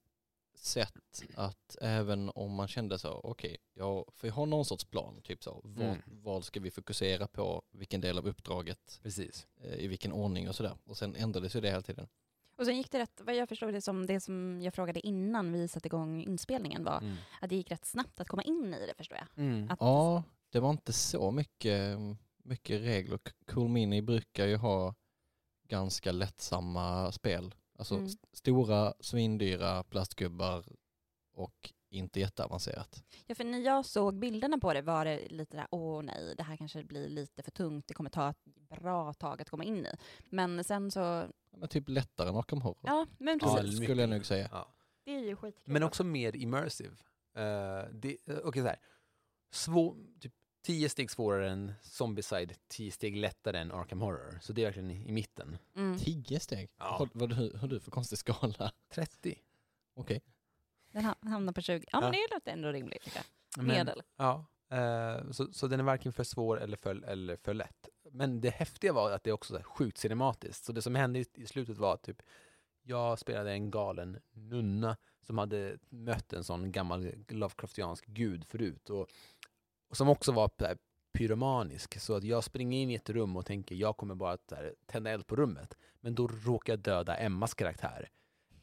[0.56, 5.22] sätt att även om man kände så, okej, jag får jag ha någon sorts plan,
[5.24, 6.02] typ så, vad, Mm.
[6.06, 9.48] vad ska vi fokusera på, vilken del av uppdraget, Precis.
[9.64, 10.78] eh, i vilken ordning och sådär.
[10.86, 12.08] Och sen ändrades ju det hela tiden.
[12.56, 15.52] Och sen gick det rätt, vad jag förstod det som det som jag frågade innan
[15.54, 17.16] vi satte igång inspelningen var Mm.
[17.42, 19.28] att det gick rätt snabbt att komma in i det förstår jag.
[19.46, 19.72] Mm.
[19.72, 21.98] Att, Ja, det var inte så mycket,
[22.38, 23.20] mycket regler.
[23.48, 24.96] Cool Mini brukar ju ha
[25.74, 27.56] ganska lättsamma spel.
[27.78, 28.06] Alltså Mm.
[28.06, 30.66] st- stora, svindyra plastgubbar
[31.34, 33.04] och inte jätteavancerat.
[33.26, 36.44] Ja, för när jag såg bilderna på det var det lite där, åh nej, det
[36.44, 39.86] här kanske blir lite för tungt, det kommer ta ett bra tag att komma in
[39.86, 39.92] i.
[40.30, 41.28] Men sen så, Ja,
[41.60, 42.80] Men typ lättare än Arkham Horror.
[42.84, 44.50] ja men Ja, precis, mycket skulle jag nog säga.
[44.52, 44.68] Ja.
[45.06, 45.74] det är ju skitkul.
[45.74, 46.96] Men också mer immersive.
[47.38, 48.80] Uh, det, uh, Okej, så här.
[49.52, 50.34] Svår, typ
[50.64, 54.40] tio steg svårare än Zombieside, tio steg lättare än Arkham Horror.
[54.42, 55.58] Så det är verkligen i, i mitten.
[55.76, 55.98] Mm.
[55.98, 56.70] Tio steg?
[56.78, 56.98] Ja.
[57.00, 58.72] Vad, vad har du- du för konstig skala?
[58.90, 59.40] 30.
[59.96, 60.22] Okej.
[60.92, 61.86] Den ha- hamnar på 20.
[61.92, 63.26] Ja, men det låter ändå rimligt tycker jag.
[63.66, 64.04] Men- Medel.
[64.18, 67.90] Ja, eh, så, så den är varken för svår eller för, eller för lätt.
[68.12, 70.66] Men det häftiga var att det också är sjukt cinematiskt.
[70.66, 72.22] Så det som hände i, i slutet var typ,
[72.84, 78.90] jag spelade en galen nunna som hade mött en sån gammal Lovecraftiansk gud förut.
[78.90, 79.10] Och,
[79.94, 80.78] och som också var här
[81.18, 82.00] pyromanisk.
[82.00, 84.74] Så att jag springer in i ett rum och tänker, jag kommer bara att här,
[84.86, 85.74] tända eld på rummet.
[86.02, 88.10] Men då råkar jag döda Emmas karaktär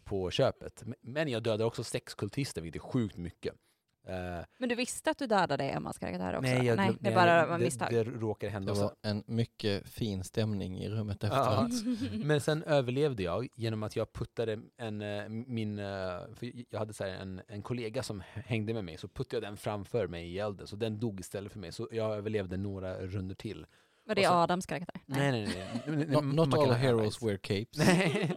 [0.05, 0.83] på köpet.
[0.85, 3.55] Men- Men jag dödar också sex kultister, vilket är sjukt mycket.
[4.09, 6.51] Eh, Men du visste att du dödade Emmas karaktär också?
[6.51, 7.89] Nej, jag nej det nej, bara var det, misstag.
[7.91, 11.67] det råkar hända Det var en mycket fin stämning i rummet Ja.
[11.67, 12.01] efteråt.
[12.25, 15.85] Men sen överlevde jag genom att jag puttade en, eh, min, eh,
[16.35, 19.43] för jag hade så här en, en kollega som hängde med mig, så puttade jag
[19.53, 22.95] den framför mig i elden, så den dog istället för mig, så jag överlevde några
[23.01, 23.67] runder till.
[24.05, 25.01] Var det sen- Adams karaktär?
[25.07, 25.49] Nej, nej,
[25.87, 25.97] nej.
[25.97, 26.07] nej.
[26.07, 27.79] Not, not all heroes wear capes.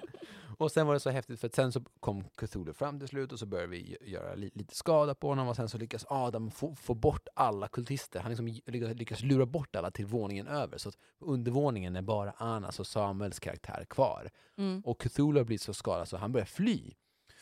[0.57, 3.31] Och sen var det så häftigt för att sen så kom Cthulhu fram till slut
[3.31, 6.51] och så började vi göra li lite skada på honom och sen så lyckas Adam
[6.51, 8.19] få, få bort alla kultister.
[8.19, 10.77] Han liksom lyckas, lyckas lura bort alla till våningen över.
[10.77, 14.29] Så att undervåningen är bara Anas och Samuels karaktär kvar.
[14.57, 14.81] Mm.
[14.85, 16.93] Och Cthulhu har blivit så skadad så han börjar fly.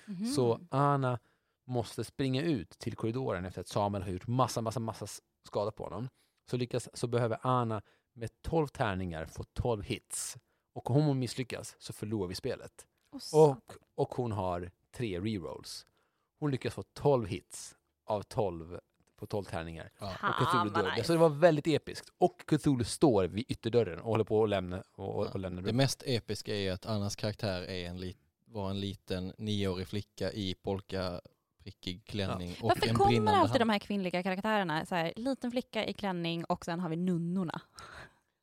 [0.05, 0.25] Mhm.
[0.25, 1.19] Så Anna
[1.67, 5.07] måste springa ut till korridoren efter att Samuel har gjort massa, massa, massa
[5.47, 6.09] skada på honom.
[6.49, 7.81] Så, lyckas, så behöver Anna
[8.13, 10.37] med 12 tärningar få 12 hits.
[10.73, 12.85] Och om hon misslyckas så förlorar vi spelet.
[13.11, 15.85] Och Och, och hon har tre rerolls.
[16.39, 18.79] Hon lyckas få 12 hits av 12
[19.17, 19.91] på 12 tärningar.
[19.99, 20.07] Ja.
[20.29, 20.91] Och Cthulhu dör.
[20.91, 21.03] nice.
[21.03, 22.09] Så det var väldigt episkt.
[22.17, 25.73] Och Cthulhu står vid ytterdörren och håller på att lämna, och, och, och lämna Det
[25.73, 30.55] mest episka är att Annas karaktär är en lit, var en liten nioårig flicka i
[30.61, 33.59] polkaprickig klänning och Varför en kommer alltid hand.
[33.61, 34.85] de här kvinnliga karaktärerna?
[34.85, 37.61] Så här, liten flicka i klänning och sen har vi nunnorna.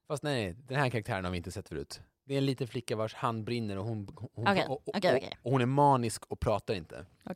[0.09, 2.01] Fast nej, den här karaktären har vi inte sett förut.
[2.29, 5.17] Det är en liten flicka vars hand brinner och hon, hon, Okej, och, och, okej,
[5.17, 5.39] okej.
[5.43, 7.07] och hon är manisk och pratar inte.
[7.25, 7.35] Hon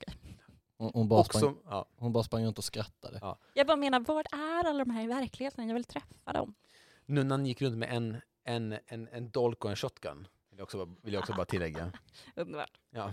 [0.79, 3.19] Hon, hon, bara sprang, Också, ja, hon bara sprang runt och skrattade.
[3.23, 3.39] Ja.
[3.55, 5.67] Jag bara menar, var är alla de här i verkligheten?
[5.69, 6.55] Jag vill träffa dem.
[7.07, 10.29] nunnan gick runt med en, en, en, en dolk och en shotgun.
[10.51, 11.93] Vill jag också, bara- vill jag också bara tillägga.
[12.37, 12.81] Underbart.
[12.91, 13.13] Ja.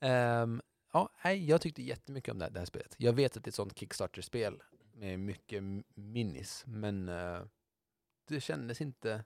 [0.00, 2.94] Ehm, ja, jag tyckte jättemycket om det här, det här spelet.
[2.98, 5.62] Jag vet att det är ett sånt Kickstarter-spel med mycket
[5.94, 7.40] minis, men eh,
[8.28, 9.24] det kändes inte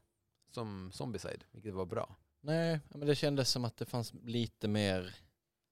[0.55, 2.17] som Zombieside, vilket var bra.
[2.41, 5.15] Nej, men det kändes som att det fanns lite mer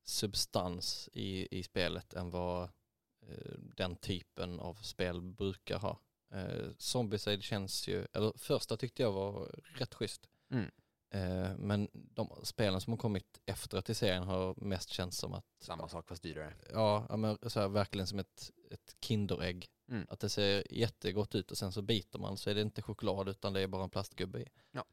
[0.04, 2.62] substans i, i spelet än vad
[3.26, 6.00] eh, den typen av spel brukar ha.
[6.32, 10.28] Eh, Zombieside känns ju, eller första tyckte jag var rätt schysst.
[10.50, 10.70] Mm.
[11.10, 15.46] Eh, men de spelen som har kommit efter i serien har mest känts som att,
[15.60, 16.54] Samma sak fast dyrare.
[16.72, 19.68] ja, ja, men så här, verkligen som ett, ett Kinderägg.
[19.90, 20.06] Mm.
[20.10, 23.28] Att det ser jättegott ut och sen så biter man så är det inte choklad
[23.28, 24.46] utan det är bara en plastgubbe i.
[24.72, 24.84] Ja.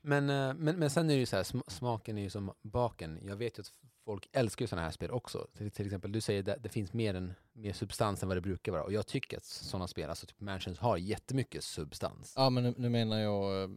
[0.00, 2.52] Men, eh, men, men sen är det ju så här, sm- smaken är ju som
[2.62, 3.18] baken.
[3.26, 3.72] Jag vet ju att
[4.04, 5.46] folk älskar ju sådana här spel också.
[5.54, 8.40] Till, till exempel, du säger att det finns mer, än, mer substans än vad det
[8.40, 8.82] brukar vara.
[8.84, 12.32] Och jag tycker att sådana spel, alltså typ Mansions, har jättemycket substans.
[12.36, 13.70] Ja men nu, nu menar jag eh,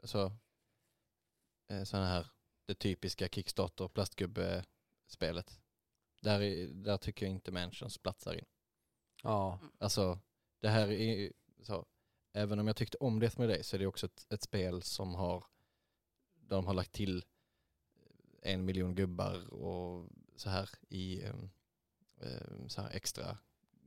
[0.00, 0.32] alltså,
[1.70, 2.26] eh, sådana här,
[2.66, 5.60] det typiska Kickstarter plastgubbe-spelet.
[6.22, 8.44] Där, är- där tycker jag inte Mansions platsar in.
[9.26, 9.58] Ja.
[9.78, 10.18] Alltså
[10.60, 11.86] det här är så,
[12.32, 14.82] även om jag tyckte om Death med dig så är det också ett, ett spel
[14.82, 15.44] som har,
[16.34, 17.24] där de har lagt till
[18.42, 21.50] en miljon gubbar och så här i em,
[22.68, 23.38] så här extra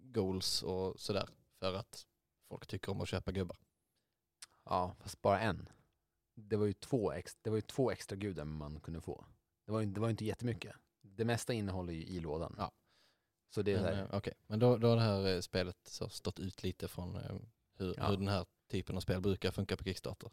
[0.01, 2.07] goals och sådär för att
[2.47, 3.57] folk tycker om att köpa gubbar.
[4.65, 5.69] ja, fast bara en.
[6.35, 9.25] Det var ju två, ex, det var ju två extra gudar man kunde få.
[9.65, 10.75] Det var det var inte jättemycket.
[11.01, 12.55] Det mesta innehåller ju i lådan.
[12.57, 12.71] Ja.
[13.49, 14.33] Så det är Men, eh, okej.
[14.47, 17.35] Men då, då har det här eh, spelet så stått ut lite från eh,
[17.77, 18.07] hur, Ja.
[18.07, 20.31] hur den här typen av spel brukar funka på Kickstarter.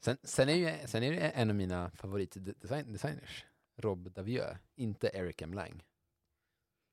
[0.00, 3.44] Sen, sen, är ju, sen är det en av mina favoritdesigners,
[3.76, 5.54] Rob Davieux, inte Eric M.
[5.54, 5.82] Lang.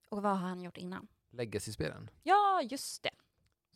[0.10, 1.08] Och vad har han gjort innan?
[1.30, 2.10] Legacy-spelen.
[2.24, 3.12] Ja, just det.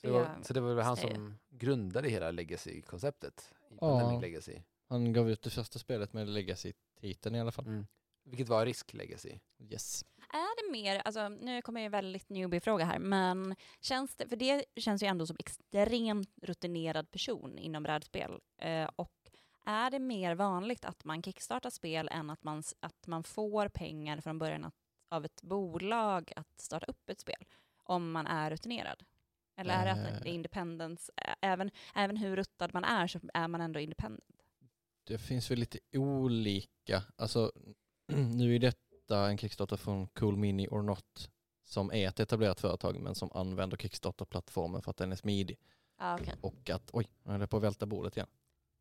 [0.02, 4.20] Så det var, så det var väl han som grundade hela Legacy-konceptet Ja.
[4.20, 4.62] Legacy.
[4.88, 7.66] Han gav ut det första spelet med Legacy-titeln i alla fall.
[7.66, 7.88] Mm.
[8.24, 9.40] Vilket var Risk Legacy.
[9.60, 10.06] Yes.
[10.76, 14.66] Det mer, alltså nu kommer jag en väldigt newbie-fråga här, men känns det, för det
[14.76, 18.40] känns ju ändå som extremt rutinerad person inom brädspel.
[18.62, 19.12] Eh, och
[19.66, 24.22] är det mer vanligt att man kickstartar spel än att man, att man får pengar
[24.22, 24.76] från början att,
[25.10, 27.46] av ett bolag att starta upp ett spel?
[27.84, 29.04] Om man är rutinerad?
[29.58, 30.36] Eller är det att det är Eh.
[30.36, 31.12] independence,
[31.42, 34.44] även, även hur ruttad man är så är man ändå independent?
[35.04, 37.52] Det finns väl lite olika, alltså
[38.36, 38.60] nu är
[39.08, 41.30] detta en Kickstarter från Cool Mini or Not
[41.64, 45.58] som är ett etablerat företag men som använder Kickstarter-plattformen för att den är smidig.
[45.98, 46.34] Ah, okay.
[46.42, 48.28] Och att, oj, nu höll jag på att välta bordet igen.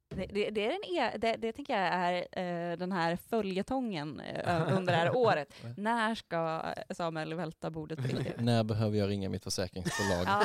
[0.08, 4.20] Det, det, det, är den e, det, det tänker jag är eh, den här följetongen
[4.20, 5.54] eh, under det här året.
[5.76, 8.40] När ska Samuel välta bordet på riktigt?
[8.40, 10.26] När behöver jag ringa mitt försäkringsbolag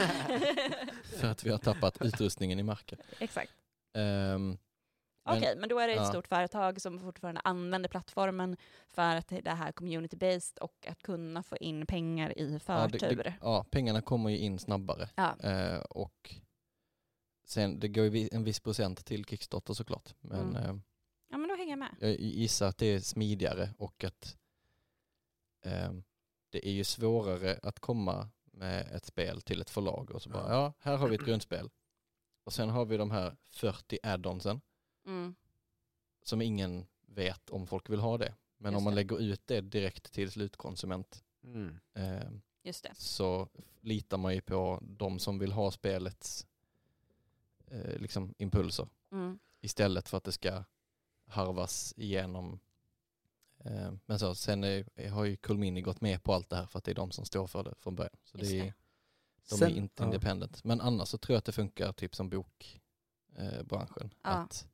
[1.19, 2.99] för att vi har tappat utrustningen i marken?
[3.19, 3.51] Exakt.
[3.93, 4.57] Ehm,
[5.23, 6.05] Okej, Men- men då är det ett ja.
[6.09, 11.57] stort företag som fortfarande använder plattformen för att det här community-based och att kunna få
[11.57, 13.15] in pengar i ja, förtur.
[13.15, 15.09] det, det, ja, pengarna kommer ju in snabbare.
[15.15, 15.35] Ja.
[15.39, 16.35] Eh, och
[17.45, 20.13] sen, det går ju en viss procent till Kickstarter såklart.
[20.19, 20.55] Men Mm.
[20.55, 20.75] eh,
[21.29, 21.95] ja, men då hänger jag med.
[21.99, 24.37] jag gissar att det är smidigare och att
[25.65, 26.03] ehm,
[26.49, 30.51] det är ju svårare att komma med ett spel till ett förlag och så bara,
[30.53, 31.69] ja, här har vi ett grundspel.
[32.43, 34.61] Och sen har vi de här 40 add-onsen
[35.09, 35.35] Mm.
[36.23, 38.35] som ingen vet om folk vill ha det.
[38.57, 38.95] Men Just om man det.
[38.95, 41.79] lägger ut det direkt till slutkonsument Mm.
[41.93, 42.95] ehm, Just det.
[42.95, 43.47] så
[43.81, 46.47] litar man ju på de som vill ha spelets
[47.67, 49.39] eh, liksom impulser Mm.
[49.61, 50.63] istället för att det ska
[51.25, 52.59] harvas igenom.
[53.57, 56.77] Eh, men så, sen är, har ju Kulmini gått med på allt det här för
[56.79, 58.17] att det är de som står för det från början.
[58.23, 58.73] Så Just det är, det.
[59.49, 60.05] de Sen- är inte ja.
[60.07, 60.63] independent.
[60.63, 62.79] Men annars så tror jag att det funkar typ som bokbranschen.
[63.35, 64.13] Eh, branschen.
[64.23, 64.29] Ja.
[64.29, 64.67] Att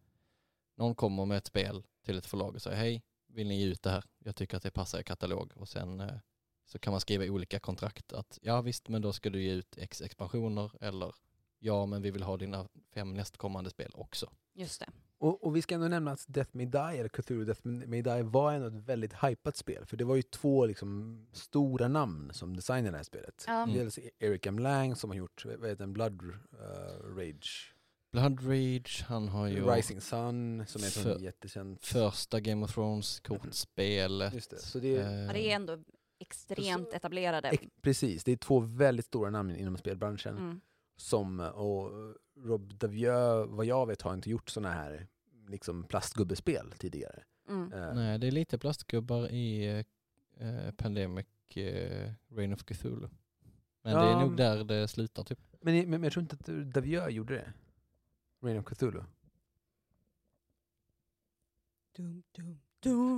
[0.75, 3.81] någon kommer med ett spel till ett förlag och säger hej, vill ni ge ut
[3.81, 4.03] det här?
[4.19, 5.51] Jag tycker att det passar i katalog.
[5.55, 6.17] Och sen eh,
[6.65, 9.77] så kan man skriva olika kontrakt att ja visst, men då ska du ge ut
[9.77, 11.15] x expansioner eller
[11.59, 14.31] ja, men vi vill ha dina fem nästkommande spel också.
[14.53, 14.87] Just det.
[15.17, 18.21] Och, och vi ska ändå nämna att Death May Die, eller Cthulhu Death May Die,
[18.21, 19.85] var ändå ett väldigt hypat spel.
[19.85, 23.43] För det var ju två liksom, stora namn som designade det här spelet.
[23.47, 23.63] Ja.
[23.63, 23.75] Mm.
[23.75, 24.59] Dels Eric M.
[24.59, 27.74] Lang som har gjort vad heter den, Blood uh, Rage,
[28.15, 31.85] Blood Rage, han har ju Rising Sun som är ett För- sånt jättekänt...
[31.85, 34.33] första Game of Thrones kortspelet.
[34.33, 34.57] Just det.
[34.59, 35.77] Så det är, Eh, Ja, det är ändå
[36.19, 37.49] extremt Så- etablerade.
[37.49, 40.37] ex- precis, det är två väldigt stora namn inom spelbranschen.
[40.37, 40.61] Mm.
[40.97, 41.91] Som, och
[42.45, 45.07] Rob Davieux, vad jag vet, har inte gjort såna här
[45.47, 47.23] liksom plastgubbespel tidigare.
[47.49, 47.73] Mm.
[47.73, 49.65] Eh, Nej, det är lite plastgubbar i
[50.37, 51.25] eh, Pandemic
[51.55, 53.07] eh, Reign of Cthulhu.
[53.83, 55.39] Men Ja, det är nog där det slutar typ.
[55.61, 57.53] Men, men, men jag tror inte att Davier gjorde det.
[58.45, 59.01] Reign of Cthulhu.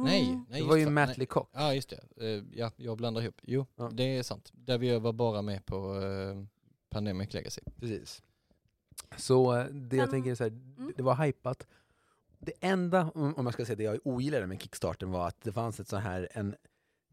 [0.04, 1.18] Nej, nej det var ju fan, Matt.
[1.18, 1.50] Leacock.
[1.54, 3.42] Ja just det, Eh, ja, jag blandar ihop.
[3.44, 3.90] Jo, Ja.
[3.94, 4.52] det är sant.
[4.54, 6.44] Där vi var bara med på eh,
[6.90, 7.62] Pandemic Legacy.
[7.80, 8.24] Precis.
[9.18, 10.94] Så eh, det jag tänker är så här, mm.
[10.98, 11.68] det var hypat.
[12.40, 15.80] Det enda, om jag ska säga det jag ogillade med Kickstarten var att det fanns
[15.80, 16.56] ett så här, en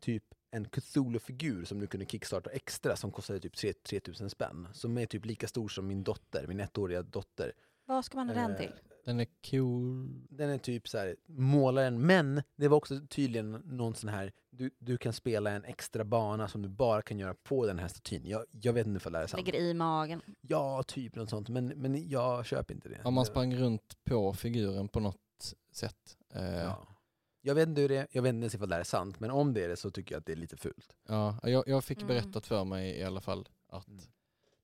[0.01, 0.25] typ
[0.55, 4.69] en Cthulhu-figur som du kunde kickstarta extra som kostade typ 3 3000 spänn.
[4.73, 7.53] Som är typ lika stor som min dotter, min ettåriga dotter.
[7.87, 8.73] Vad ska man ha den Eh, till?
[9.05, 10.09] Den är cool.
[10.31, 14.71] Den är typ så här, målaren, men det var också tydligen någon sån här, du,
[14.79, 18.27] du kan spela en extra bana som du bara kan göra på den här statyn.
[18.27, 19.47] Jag, jag vet inte ifall det är sant.
[19.47, 20.21] Ligger i magen.
[20.41, 23.01] Ja, typ något sånt, men, men jag köper inte det.
[23.05, 26.17] Om man sprang runt på figuren på något sätt.
[26.35, 26.61] Eh, ja.
[26.63, 26.87] Ja.
[27.47, 29.55] Jag vet inte hur det är, jag vet inte ifall det är sant, men om
[29.55, 30.97] det är det så tycker jag att det är lite fult.
[31.43, 32.09] jag, jag fick Mm.
[32.09, 34.01] berättat för mig i alla fall att Mm.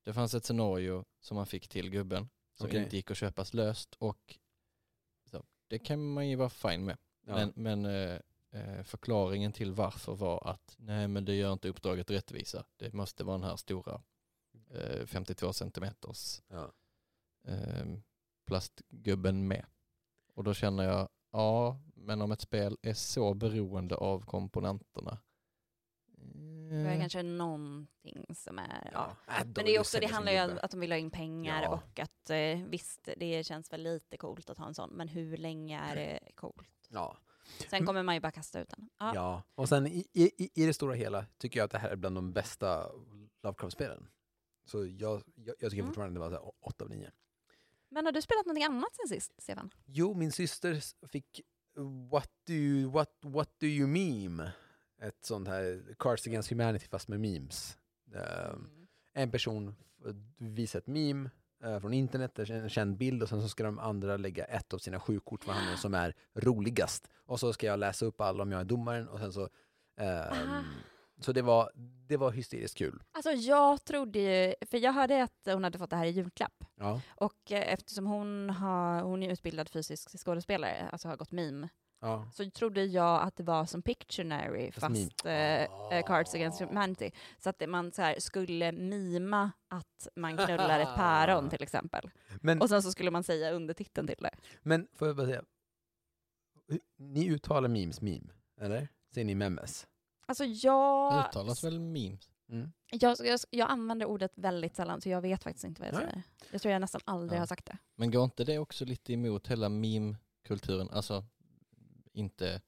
[0.04, 2.28] det fanns ett scenario som man fick till gubben
[2.60, 2.82] som Okej.
[2.82, 4.38] inte gick att köpas löst och
[5.30, 6.96] så, det kan man ju vara fine med.
[7.26, 7.34] Ja.
[7.34, 8.20] Men, men eh,
[8.50, 12.64] eh, förklaringen till varför var att nej men det gör inte uppdraget rättvisa.
[12.76, 14.02] Det måste vara den här stora
[14.70, 16.72] eh, 52 centimeters ja.
[17.44, 17.86] eh,
[18.46, 19.66] plastgubben med.
[20.34, 25.18] Och då känner jag, ja men om ett spel är så beroende av komponenterna.
[26.70, 28.90] Det är eh, kanske någonting som är...
[28.92, 29.16] Ja.
[29.28, 31.10] Äh, Men de det, är också, det handlar ju om att de vill ha in
[31.10, 31.68] pengar Ja.
[31.68, 35.36] och att eh, visst, det känns väl lite coolt att ha en sån, men hur
[35.36, 36.68] länge är det coolt?
[36.88, 37.16] Ja.
[37.70, 38.88] Sen kommer man ju bara kasta ut den.
[38.98, 39.12] Ja.
[39.14, 39.42] ja.
[39.54, 42.14] Och sen i, i, i det stora hela tycker jag att det här är bland
[42.16, 42.86] de bästa
[43.42, 44.06] Lovecraft-spelen.
[44.64, 45.86] Så jag, jag, jag tycker Mm.
[45.86, 47.10] fortfarande det var så här 8 av 9.
[47.88, 49.70] Men har du spelat någonting annat sen sist, Stefan?
[49.86, 51.40] Jo, min syster fick
[52.10, 54.52] What do you, what, what do you meme?
[55.02, 57.78] Ett sånt här Cards Against Humanity fast med memes.
[58.14, 58.68] Ehm,
[59.14, 59.74] en person
[60.38, 61.30] visar ett meme
[61.64, 64.78] eh, från internet, en känd bild och sen så ska de andra lägga ett av
[64.78, 67.08] sina sju kort för handen som är roligast.
[67.26, 69.48] Och så ska jag läsa upp alla om jag är domaren och sen så
[70.00, 70.64] Aha.
[71.20, 71.70] så det var,
[72.08, 73.02] det var hysteriskt kul.
[73.12, 76.64] Alltså jag trodde ju, för jag hörde att hon hade fått det här i julklapp.
[76.76, 77.00] Ja.
[77.08, 81.68] Och eh, eftersom hon, har, hon är utbildad fysisk skådespelare, alltså har gått meme,
[82.00, 82.26] ja.
[82.32, 87.10] så trodde jag att det var som Pictionary Fast eh, eh, Cards Against Humanity.
[87.38, 92.10] Så att det- man så här, skulle mima att man knullar ett päron till exempel.
[92.40, 94.30] Men, Och sen så skulle man säga undertiteln till det.
[94.62, 95.42] men får jag bara säga,
[96.98, 98.88] ni uttalar memes meme, eller?
[99.14, 99.86] Säger ni memes?
[100.26, 102.30] Alltså Det jag, uttalas väl memes?
[102.48, 102.72] Mm.
[102.90, 106.04] jag, jag, jag använder ordet väldigt sällan så jag vet faktiskt inte vad jag Nej.
[106.04, 106.22] säger.
[106.50, 107.42] Jag tror jag nästan aldrig Ja.
[107.42, 107.78] har sagt det.
[107.96, 110.90] Men går inte det också lite emot hela meme-kulturen?
[110.90, 111.24] Alltså
[112.12, 112.62] inte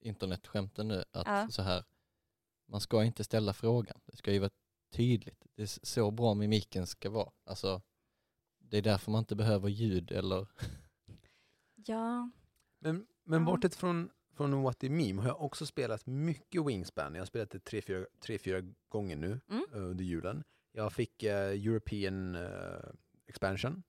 [0.00, 1.48] internetskämten nu, att Ja.
[1.50, 1.84] så här,
[2.66, 4.00] man ska inte ställa frågan.
[4.06, 4.50] Det ska ju vara
[4.92, 5.46] tydligt.
[5.54, 7.30] Det är så bra mimiken ska vara.
[7.44, 7.82] Alltså,
[8.58, 10.46] det är därför man inte behöver ljud eller...
[11.74, 12.30] Ja,
[12.78, 13.46] Men, men Ja.
[13.46, 17.14] bortsett från, från What the Meme har jag också spelat mycket Wingspan.
[17.14, 19.64] Jag har spelat det tre, fyra, tre, fyra gånger nu Mm.
[19.72, 20.44] eh, under julen.
[20.72, 22.90] Jag fick eh, European eh,
[23.26, 23.82] Expansion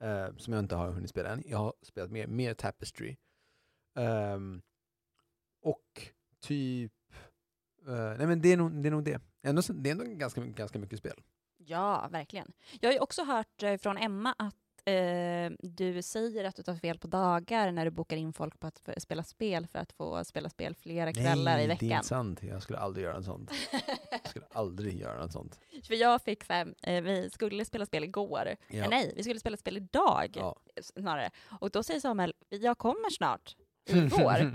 [0.00, 1.42] eh, som jag inte har hunnit spela än.
[1.46, 3.16] Jag har spelat mer, mer Tapestry.
[3.98, 4.62] Ehm,
[5.62, 6.08] och
[6.40, 6.92] typ...
[7.86, 8.88] eh, nej men det är nog det.
[8.88, 9.20] Är nog det.
[9.42, 11.22] Ändå, det är ändå ganska, ganska mycket spel.
[11.56, 12.52] ja, verkligen.
[12.80, 16.74] Jag har ju också hört eh, från Emma att eh, du säger att du tar
[16.74, 20.24] fel på dagar när du bokar in folk på att spela spel för att få
[20.24, 21.90] spela spel flera kvällar nej, i det är veckan.
[21.96, 22.42] inte sant.
[22.42, 23.50] Jag skulle aldrig göra något sånt.
[24.10, 25.60] Jag skulle aldrig göra något sånt.
[25.86, 28.48] för jag fick så här, eh, vi skulle spela spel igår.
[28.68, 28.84] Ja.
[28.84, 30.56] Eh, nej, vi skulle spela spel idag Ja.
[30.82, 31.30] snarare.
[31.60, 33.56] Och då säger Samuel, jag kommer snart.
[33.88, 34.52] Igår.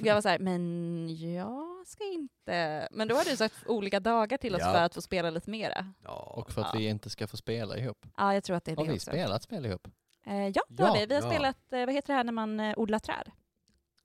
[0.06, 2.88] Jag var så här, men jag ska inte...
[2.90, 4.72] Men då har du sagt olika dagar till oss Ja.
[4.72, 5.92] för att få spela lite mera.
[6.04, 6.34] ja.
[6.36, 6.78] Och för att Ja.
[6.78, 8.06] vi inte ska få spela ihop.
[8.16, 9.10] Ja, jag tror att det är Har det vi också.
[9.10, 9.88] spelat spel ihop?
[10.26, 11.06] Eh, ja, det Ja, har vi.
[11.06, 11.30] Vi har ja.
[11.30, 13.30] spelat, eh, vad heter det här när man eh, odlar träd?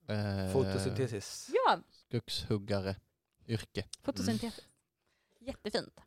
[0.08, 1.50] Eh, Fotosyntesis.
[1.52, 2.96] Ja, Skogshuggare,
[3.48, 3.84] yrke.
[4.02, 4.64] fotosyntesis.
[5.40, 6.00] Jättefint.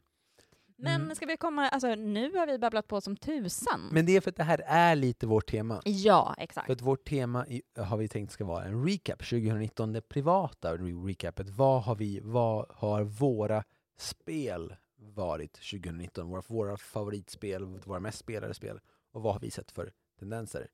[0.84, 1.16] Men Mm.
[1.16, 3.90] ska vi komma, alltså nu har vi babblat på som tusan.
[3.92, 5.82] Men det är för att det här är lite vårt tema.
[5.86, 6.66] Ja, exakt.
[6.66, 10.78] För att vårt tema i, har vi tänkt ska vara en recap 2019, det privata
[10.78, 11.50] re- recapet.
[11.50, 13.64] Vad har, vi, vad har våra
[13.98, 16.28] spel varit 2019?
[16.30, 18.80] Våra, våra favoritspel, våra mest spelade spel.
[19.12, 20.68] Och vad har vi sett för tendenser?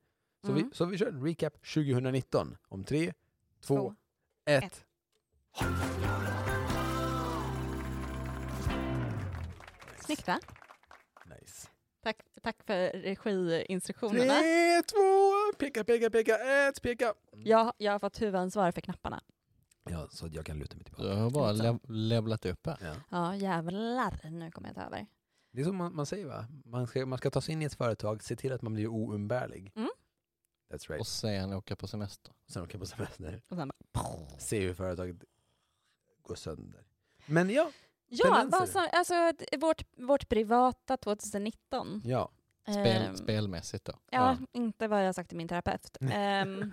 [0.45, 0.63] Så, Mm.
[0.69, 3.13] vi, så vi kör en recap 2019 om tre,
[3.61, 3.95] två, Två,
[4.45, 4.63] ett.
[4.63, 4.85] ett.
[10.15, 10.39] Snyggt va?
[11.25, 11.67] Nice.
[12.03, 14.39] Tack, tack för regiinstruktionerna.
[14.39, 17.13] Tre, två, peka, peka, peka, ett, peka.
[17.31, 19.23] Jag, jag har fått huvudansvar för knapparna.
[19.89, 21.15] Ja, så att jag kan luta mig tillbaka.
[21.15, 22.77] har bara lev- levlat upp här.
[22.81, 22.95] Ja.
[23.09, 25.07] Ja, jävlar, nu kommer jag ta över.
[25.51, 26.45] Det är som man, man säger va?
[26.65, 28.87] Man ska, man ska ta sig in i ett företag, se till att man blir
[28.87, 29.71] oumbärlig.
[29.75, 29.89] Mm.
[30.73, 30.99] That's right.
[30.99, 32.33] Och sen åka på semester.
[32.47, 33.41] Sen åka på semester.
[33.49, 35.23] Och sen bara, Se hur företaget
[36.21, 36.83] går sönder.
[37.25, 37.71] Men ja,
[38.09, 42.01] ja, vad alltså vårt, vårt privata 2019.
[42.05, 42.31] ja.
[42.67, 43.93] Spel, Ehm, spelmässigt då.
[44.11, 45.97] Ja, inte vad jag sagt till min terapeut.
[46.11, 46.71] Ehm,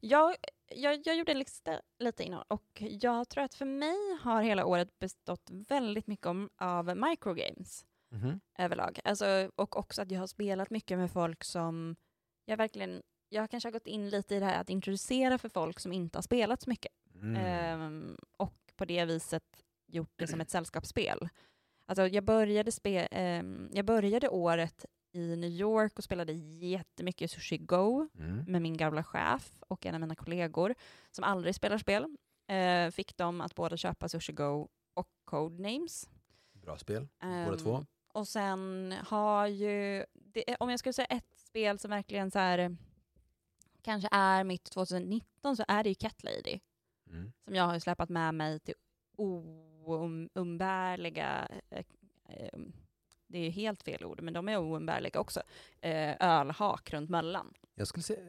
[0.00, 0.34] jag,
[0.74, 4.64] jag, jag gjorde en lista lite innan och jag tror att för mig har hela
[4.66, 8.40] året bestått väldigt mycket om, av microgames Mhm.
[8.58, 9.00] överlag.
[9.04, 11.96] Alltså, och också att jag har spelat mycket med folk som
[12.44, 15.80] jag verkligen, jag kanske har gått in lite i det här att introducera för folk
[15.80, 16.92] som inte har spelat så mycket.
[17.14, 17.36] Mm.
[17.36, 21.28] Ehm, och på det viset gjort det som ett sällskapsspel.
[21.86, 27.58] Alltså jag började, spe, ehm, jag började året i New York och spelade jättemycket Sushi
[27.58, 28.44] Go Mm.
[28.48, 30.74] med min gamla chef och en av mina kollegor
[31.10, 32.16] som aldrig spelar spel.
[32.48, 36.08] Eh, fick dem att båda köpa Sushi Go och Codenames.
[36.52, 37.86] Bra spel, båda Ehm, två.
[38.12, 42.76] Och sen har ju, det, om jag skulle säga ett spel som verkligen så här
[43.82, 46.60] kanske är mitt 2019 så är det ju Cat Lady
[47.10, 47.32] Mm.
[47.44, 48.74] som jag har släpat med mig till
[49.86, 51.84] oumbärliga, eh,
[52.28, 52.58] eh,
[53.26, 55.42] det är ju helt fel ord, men de är oumbärliga också,
[55.80, 57.54] eh, ölhak runt Möllan.
[57.74, 58.28] Jag skulle säga,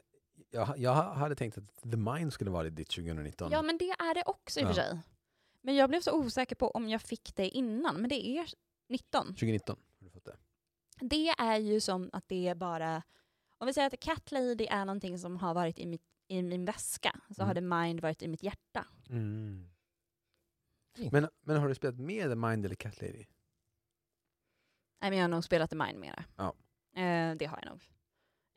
[0.49, 3.51] jag, jag hade tänkt att The Mind skulle vara ditt 2019.
[3.51, 4.83] Ja, men det är det också i och för Ja.
[4.89, 4.99] sig.
[5.61, 8.47] Men jag blev så osäker på om jag fick det innan, men det är
[8.89, 9.27] 19.
[9.27, 10.35] 2019 har du fått det.
[11.01, 13.01] Det är ju som att det är bara,
[13.57, 16.65] om vi säger att Cat Lady är någonting som har varit i, mitt, i min
[16.65, 17.47] väska, så Mm.
[17.47, 18.85] har The Mind varit i mitt hjärta.
[19.09, 19.69] Mm.
[21.11, 23.25] Men, men har du spelat med The Mind eller Cat Lady?
[25.01, 26.23] Nej, men jag har nog spelat The Mind mera.
[26.37, 26.55] Ja.
[27.01, 27.83] Eh, det har jag nog.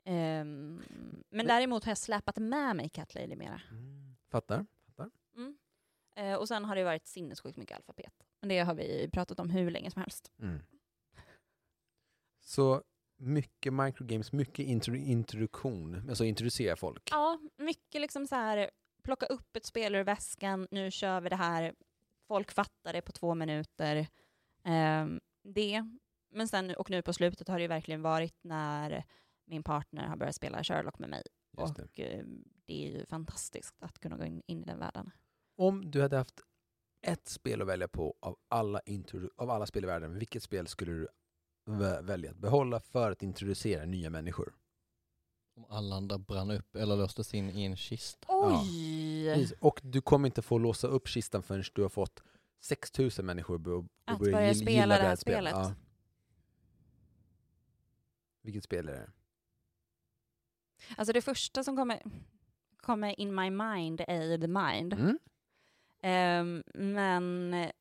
[0.05, 0.83] Ehm,
[1.29, 3.61] men däremot har jag släpat med mig Cat Lady mera.
[4.29, 4.65] Fattar.
[4.85, 5.09] Fattar.
[5.35, 5.57] Mm.
[6.15, 8.13] Eh, och sen har det varit sinnessjukt mycket alfabet.
[8.39, 10.31] Men det har vi pratat om hur länge som helst.
[10.39, 10.59] Mm.
[12.39, 12.83] Så
[13.17, 17.09] mycket microgames, mycket intro, introduktion, alltså introducera folk.
[17.11, 18.69] Ja, mycket liksom så här,
[19.03, 21.73] plocka upp ett spel ur väskan, nu kör vi det här,
[22.31, 24.07] folk fattar det på två minuter.
[24.63, 25.83] Ehm, det.
[26.33, 29.03] Men sen, och nu på slutet har det ju verkligen varit när
[29.45, 31.23] min partner har börjat spela Sherlock med mig.
[31.51, 31.63] Det.
[31.63, 32.25] Och eh,
[32.65, 35.11] det är ju fantastiskt att kunna gå in, in i den världen.
[35.57, 36.41] Om du hade haft
[37.07, 38.81] ett spel att välja på av alla,
[39.37, 41.07] av alla spel i världen, vilket spel skulle du
[41.67, 44.53] vä- välja att behålla för att introducera nya människor?
[45.55, 48.27] Om alla andra brann upp eller låstes in i en kista.
[48.29, 49.33] Oj!
[49.33, 49.53] Precis.
[49.59, 52.23] Och du kommer inte få låsa upp kistan förrän du har fått
[52.59, 55.51] 6000 människor att börja, Att börja spela det här spelet.
[55.51, 55.53] spelet.
[55.53, 55.73] Ja.
[58.41, 59.11] Vilket spel är det?
[60.97, 62.01] Alltså det första som kommer,
[62.77, 64.93] kommer in my mind är The Mind.
[64.93, 65.19] Mm?
[66.01, 67.71] Ehm, men eh,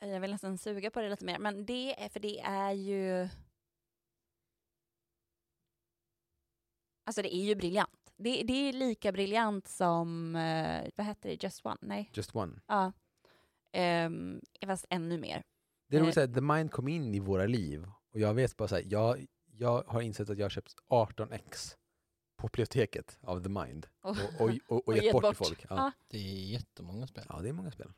[0.00, 1.38] jag vill nästan suga på det lite mer.
[1.38, 3.28] Men det är för det är ju...
[7.04, 8.12] Alltså det är ju briljant.
[8.16, 11.76] Det, det är lika briljant som, eh, vad heter det, Just One?
[11.80, 12.10] Nej.
[12.14, 12.60] Just One.
[12.66, 12.92] Ja.
[14.06, 15.42] Um, fast ännu mer.
[15.88, 16.04] Det är Eh.
[16.04, 18.84] roligt att The Mind kom in i våra liv och jag vet bara så här,
[18.86, 19.26] jag,
[19.56, 21.76] jag har insett att jag har köpt 18x
[22.36, 25.66] på biblioteket av The Mind och, och, och, och, gett bort till folk.
[25.70, 25.92] Ja.
[26.08, 27.24] Det är jättemånga spel.
[27.28, 27.92] ja, det är många spel.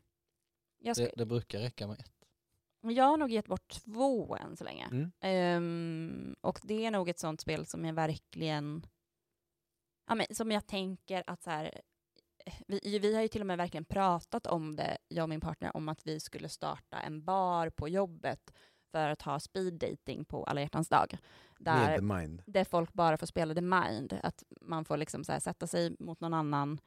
[0.79, 2.11] Jag, ska, Det, det brukar räcka med ett.
[2.81, 4.85] jag har nog gett bort två än så länge.
[4.91, 5.11] Mm.
[5.19, 8.85] Ehm, och det är nog ett sånt spel som jag verkligen,
[10.07, 11.81] ja, men, som jag tänker att så här,
[12.67, 15.77] vi, vi har ju till och med verkligen pratat om det, jag och min partner,
[15.77, 18.53] om att vi skulle starta en bar på jobbet
[18.91, 21.17] för att ha speed dating på alla hjärtans dag.
[21.59, 22.43] Där, Mind.
[22.45, 25.95] där folk bara får spela The Mind, att man får liksom så här sätta sig
[25.99, 26.79] mot någon annan,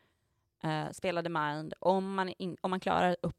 [0.62, 1.74] eh, spela The Mind.
[1.80, 3.36] Om man, in, om man klarar upp,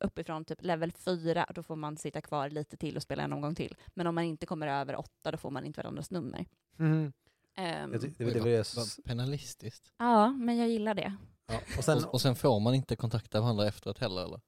[0.00, 3.54] uppifrån typ level 4, då får man sitta kvar lite till och spela en omgång
[3.54, 3.76] till.
[3.94, 6.46] Men om man inte kommer över 8, då får man inte varandras nummer.
[6.78, 7.12] Mm.
[7.56, 9.92] Ty- det, det, det, vad penalistiskt.
[9.98, 11.16] ja, men jag gillar det.
[11.46, 11.60] ja.
[11.78, 14.40] Och sen, och, och sen får man inte kontakta varandra efteråt heller eller?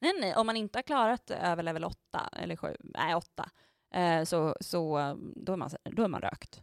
[0.00, 3.50] Nej, nej, om man inte har klarat över level 8, eller 7, nej 8,
[3.94, 6.62] eh, så, så eh, då, är man, då är man rökt.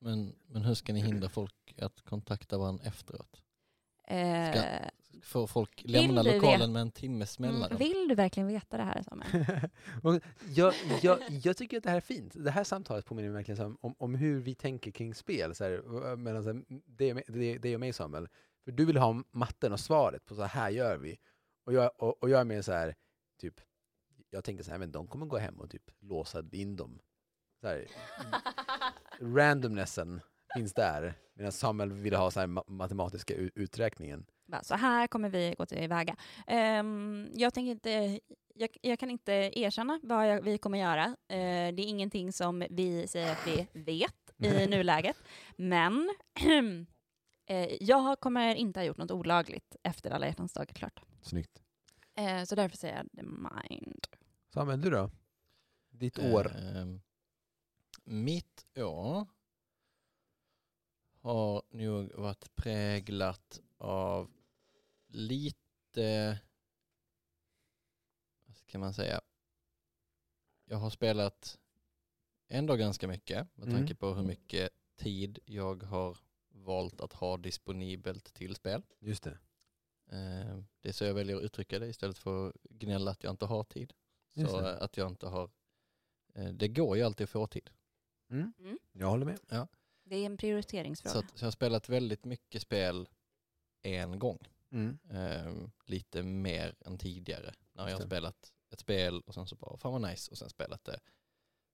[0.00, 3.42] Men, men hur ska ni hindra folk att kontakta varandra efteråt?
[4.08, 4.88] Eh,
[5.22, 7.78] Får folk lämna lokalen vet- med en timmes mm, mellanrum?
[7.78, 9.60] vill du verkligen veta det här Samuel?
[10.54, 12.32] Jag, jag, jag tycker att det här är fint.
[12.36, 15.54] Det här samtalet påminner mig verkligen om, om, hur vi tänker kring spel.
[15.54, 18.28] Så här, mellan, så här, det, det, det och mig Samuel.
[18.64, 21.18] För du vill ha matten och svaret på så här gör vi.
[21.66, 22.94] Och jag, och, och jag är mer så här,
[23.40, 23.60] typ,
[24.30, 27.00] jag tänker så här, men de kommer gå hem och typ låsa in dem.
[27.60, 27.86] Så här,
[29.20, 30.20] randomnessen
[30.54, 31.14] finns där.
[31.34, 34.26] Medan Samuel vill ha så här ma- matematiska uträkningen.
[34.62, 36.16] Så här kommer vi gå tillväga.
[36.80, 38.20] Um, jag, tänker inte,
[38.54, 41.06] jag, jag kan inte erkänna vad jag, vi kommer göra.
[41.06, 41.14] Uh,
[41.74, 45.16] det är ingenting som vi säger att vi vet i nuläget.
[45.56, 46.14] Men
[47.46, 51.00] eh, jag kommer inte ha gjort något olagligt efter alla hjärtans dag är klart.
[51.22, 51.62] Snyggt.
[52.14, 54.06] Eh, så därför säger jag the mind.
[54.54, 55.10] Samuel, du då?
[55.90, 56.56] Ditt år?
[56.56, 57.00] Ehm,
[58.04, 59.26] mitt år
[61.20, 64.30] har nog varit präglat av
[65.06, 66.38] lite,
[68.46, 69.20] vad ska man säga,
[70.64, 71.58] jag har spelat
[72.48, 73.78] ändå ganska mycket med Mm.
[73.80, 76.18] tanke på hur mycket tid jag har
[76.48, 78.82] valt att ha disponibelt till spel.
[79.00, 79.38] Just det.
[80.06, 83.30] Eh, Det är så jag väljer att uttrycka det istället för att gnälla att jag
[83.32, 83.92] inte har tid.
[84.34, 84.78] Just Så det.
[84.78, 85.50] att jag inte har,
[86.34, 87.70] eh, det går ju alltid att få tid.
[88.30, 88.52] Mm.
[88.58, 88.78] Mm.
[88.92, 89.38] Jag håller med.
[90.04, 91.12] Det är en prioriteringsfråga.
[91.12, 93.08] Så, att, så jag har spelat väldigt mycket spel
[93.84, 94.38] en gång.
[94.70, 94.98] Mm.
[95.10, 95.52] Eh,
[95.84, 97.54] lite mer än tidigare.
[97.72, 100.30] När jag har spelat ett spel och sen så bara, fan vad nice.
[100.30, 101.00] Och sen spelat det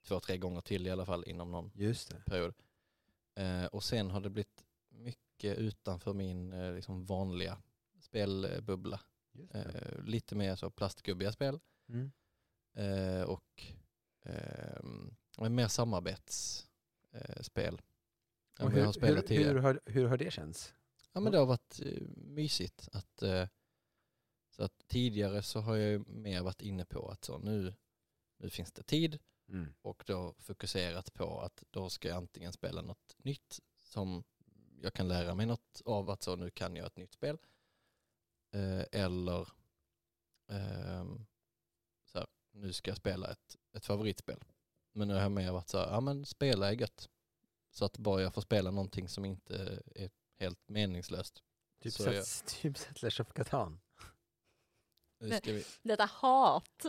[0.07, 1.71] två, tre gånger till i alla fall inom någon
[2.27, 2.55] period.
[3.35, 7.63] Eh, och sen har det blivit mycket utanför min eh, liksom vanliga
[8.01, 9.01] spelbubbla.
[9.33, 9.59] Just det.
[9.59, 11.61] Eh, lite mer så plastgubbiga spel.
[11.89, 12.11] Mm.
[12.75, 13.63] Eh, och
[14.23, 17.81] ehm, mer samarbetsspel.
[18.59, 18.81] Eh, Och hur,
[19.37, 20.75] hur, hur, har, hur har det känts?
[21.13, 22.89] Ja men det har varit eh, mysigt.
[22.93, 23.49] Att, eh,
[24.51, 27.75] så att tidigare så har jag ju mer varit inne på att så nu,
[28.37, 29.19] nu finns det tid
[29.53, 29.75] Mm.
[29.83, 34.25] och då fokuserat på att då ska jag antingen spela något nytt som
[34.81, 37.39] jag kan lära mig något av att så nu kan jag ett nytt spel.
[38.51, 39.49] Eh, eller
[40.49, 41.27] ehm,
[42.05, 44.45] så här, nu ska jag spela ett, ett favoritspel.
[44.93, 47.09] Men nu har jag mer varit så här, ja men spela är gött.
[47.71, 51.43] Så att bara jag får spela någonting som inte är helt meningslöst.
[51.83, 53.81] Typ, Så set, typ Settlers of Catan.
[55.21, 56.87] Nu ska vi, Detta hat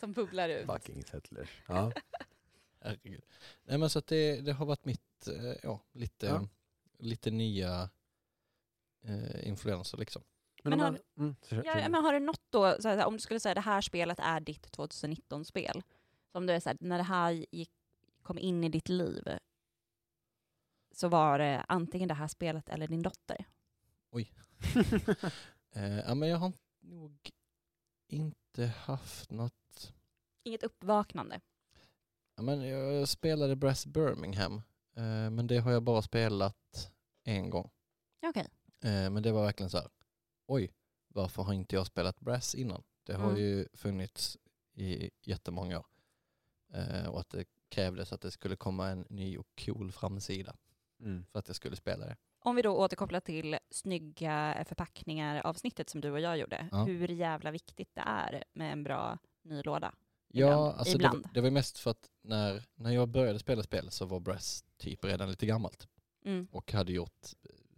[0.00, 0.66] som bubblar ut.
[0.66, 1.62] Fucking Settlers.
[1.66, 1.92] Ja.
[2.80, 3.24] herregud.
[3.62, 6.48] Nej men så att det, det har varit mitt, eh, ja, lite, Ja.
[6.98, 7.90] lite nya
[9.02, 10.22] eh, influenser liksom.
[10.62, 13.20] Men, Men har man, mm, Ja, men har du något då, så här, om du
[13.20, 15.82] skulle säga det här spelet är ditt 2019-spel,
[16.32, 17.70] som du är så här, när det här gick,
[18.22, 19.28] kom in i ditt liv,
[20.92, 23.44] så var det antingen det här spelet eller din dotter.
[25.72, 27.30] Eh, ja men jag har nog
[28.08, 29.92] inte haft något,
[30.42, 31.40] Inget uppvaknande.
[32.36, 34.54] ja men jag spelade Brass Birmingham,
[34.96, 36.90] eh, men det har jag bara spelat
[37.24, 37.70] en gång.
[38.22, 38.48] Okej.
[38.80, 39.88] Eh, men det var verkligen så här,
[40.46, 40.72] oj,
[41.08, 42.82] varför har inte jag spelat Brass innan?
[43.02, 43.40] Det har Mm.
[43.42, 44.38] ju funnits
[44.74, 45.86] i jättemånga år.
[46.72, 50.56] Eh, och att det krävdes att det skulle komma en ny och cool framsida
[51.00, 51.24] Mm.
[51.32, 52.16] för att jag skulle spela det.
[52.38, 56.84] Om vi då återkopplar till snygga förpackningar avsnittet som du och jag gjorde, Ja.
[56.84, 59.94] hur jävla viktigt det är med en bra ny låda.
[60.28, 60.74] Ja, Ibland.
[60.78, 61.28] alltså det, Ibland.
[61.34, 65.04] det var mest för att när, när jag började spela spel så var Brass typ
[65.04, 65.88] redan lite gammalt
[66.24, 66.48] Mm.
[66.52, 67.26] och hade gjort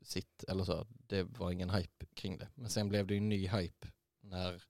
[0.03, 2.49] sitt, eller så, det var ingen hype kring det.
[2.55, 3.89] Men sen blev det ju en ny hype
[4.21, 4.63] när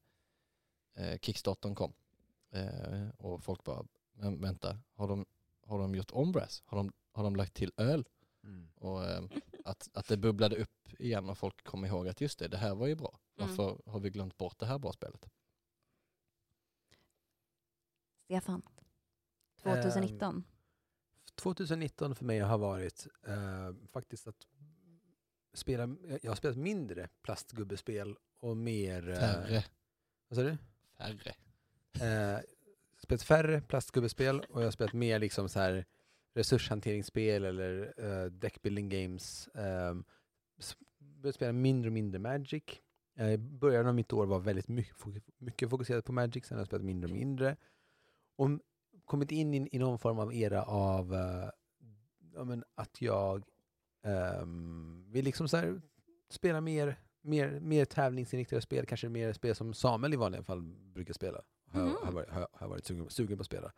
[0.95, 1.93] eh, Kickstartern kom.
[2.51, 3.85] Eh, och folk bara,
[4.39, 5.27] vänta, har de,
[5.67, 6.63] har de gjort om Brass?
[6.67, 8.05] Har de, har de lagt till öl?
[8.99, 9.25] Mm.
[9.25, 12.49] Och eh, att, att det bubblade upp igen och folk kom ihåg att just det,
[12.49, 13.19] det här var ju bra.
[13.39, 13.49] Mm.
[13.49, 15.29] Varför har vi glömt bort det här bra spelet?
[18.27, 18.63] Stefan,
[19.63, 20.45] 2019.
[21.35, 24.47] 2019 för mig har varit eh, faktiskt att
[25.53, 29.09] spela, jag har spelat mindre plastgubbespel och mer...
[29.11, 29.65] eh, Färre.
[30.29, 30.57] Vad sa du?
[30.97, 31.35] Färre.
[32.01, 32.41] Eh,
[32.99, 35.85] spelat färre plastgubbespel och jag har spelat mer liksom så här
[36.35, 39.49] resurshanteringsspel eller uh, deckbuilding games.
[39.55, 40.05] Um,
[40.99, 42.63] börjat spela mindre och mindre Magic.
[43.19, 46.61] I början av mitt år var väldigt mycket, fok- mycket fokuserat på Magic, sen har
[46.61, 47.57] jag spelat mindre och mindre.
[48.37, 48.49] Och
[49.05, 51.51] kommit in i, i någon form av era av eh,
[52.35, 53.45] ja, men att jag
[54.03, 55.81] ehm, vill liksom så här
[56.31, 61.15] spela mer, mer, mer tävlingsinriktade spel, kanske mer spel som Samuel i vanliga fall brukar
[61.15, 61.43] spela.
[61.71, 63.73] Har, har, har varit sugen, sugen på att spela.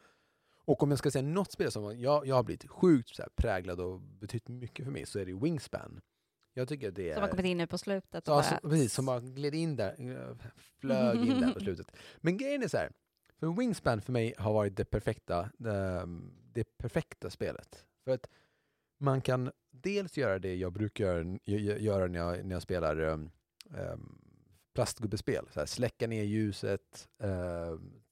[0.64, 3.28] Och om jag ska säga något spel som jag, jag har blivit sjukt så här
[3.36, 6.00] präglad och betytt mycket för mig så är det Wingspan.
[6.54, 7.14] Jag tycker det är...
[7.14, 8.24] Som har kommit in nu på slutet.
[8.26, 8.94] Ja, bara- precis.
[8.94, 9.94] Som bara gled in där,
[10.30, 10.36] eh,
[10.80, 11.92] flög in där på slutet.
[12.20, 12.92] Men grejen är så här,
[13.40, 16.04] för Wingspan för mig har varit det perfekta, det,
[16.52, 17.84] det perfekta spelet.
[18.04, 18.28] För att
[19.00, 23.00] man kan dels göra det jag brukar göra, gö- göra när, jag, när jag spelar
[23.00, 23.30] um,
[23.70, 24.20] um,
[24.74, 25.46] plastgubbespel.
[25.50, 27.08] Så här, släcka ner ljuset,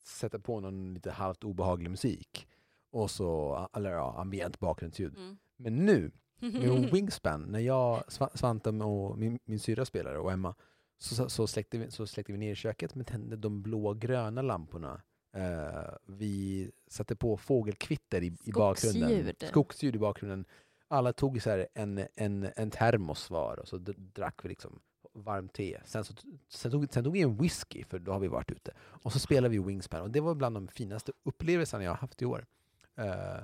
[0.06, 2.48] sätta på någon lite halvt obehaglig musik
[2.90, 5.16] och så eller, ja, ambient bakgrundsljud.
[5.16, 5.38] Mm.
[5.56, 10.54] Men nu med Wingspan, när jag, Sva- Svante och min, min syrra spelade och Emma,
[10.98, 15.02] så, så, släckte vi, så släckte vi ner i köket men tände de blå-gröna lamporna.
[15.36, 19.34] Eh, vi satte på fågelkvitter i, i bakgrunden.
[19.48, 19.96] Skogsljud.
[19.96, 20.44] I bakgrunden.
[20.88, 24.80] Alla tog så en, en, en termos var och så drack vi liksom
[25.12, 25.80] varmt te.
[25.84, 26.14] Sen, så,
[26.48, 28.72] sen, tog, sen tog vi en whisky, för då har vi varit ute.
[28.78, 32.22] Och så spelade vi Wingspan och det var bland de finaste upplevelserna jag har haft
[32.22, 32.46] i år.
[32.94, 33.40] Eh,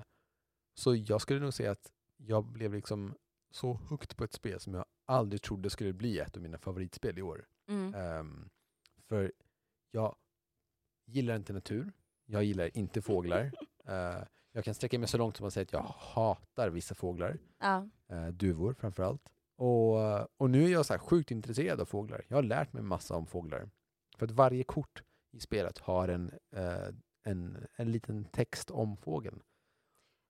[0.75, 3.15] så jag skulle nog säga att jag blev liksom
[3.51, 7.19] så högt på ett spel som jag aldrig trodde skulle bli ett av mina favoritspel
[7.19, 7.47] i år.
[7.69, 7.95] Mm.
[7.95, 8.49] Ehm,
[9.09, 9.33] för
[9.91, 10.17] jag
[11.07, 11.93] gillar inte natur,
[12.27, 13.53] jag gillar inte fåglar.
[13.89, 17.39] Eh, jag kan sträcka mig så långt som att säga att jag hatar vissa fåglar,
[17.59, 17.89] Ja.
[18.13, 19.33] uh, duvor framför allt.
[19.59, 19.97] Och,
[20.41, 22.25] och nu är jag så sjukt intresserad av fåglar.
[22.29, 23.71] Jag har lärt mig massa om fåglar.
[24.19, 25.03] För att varje kort
[25.33, 26.89] i spelet har en, eh,
[27.25, 29.43] en, en liten text om fågeln.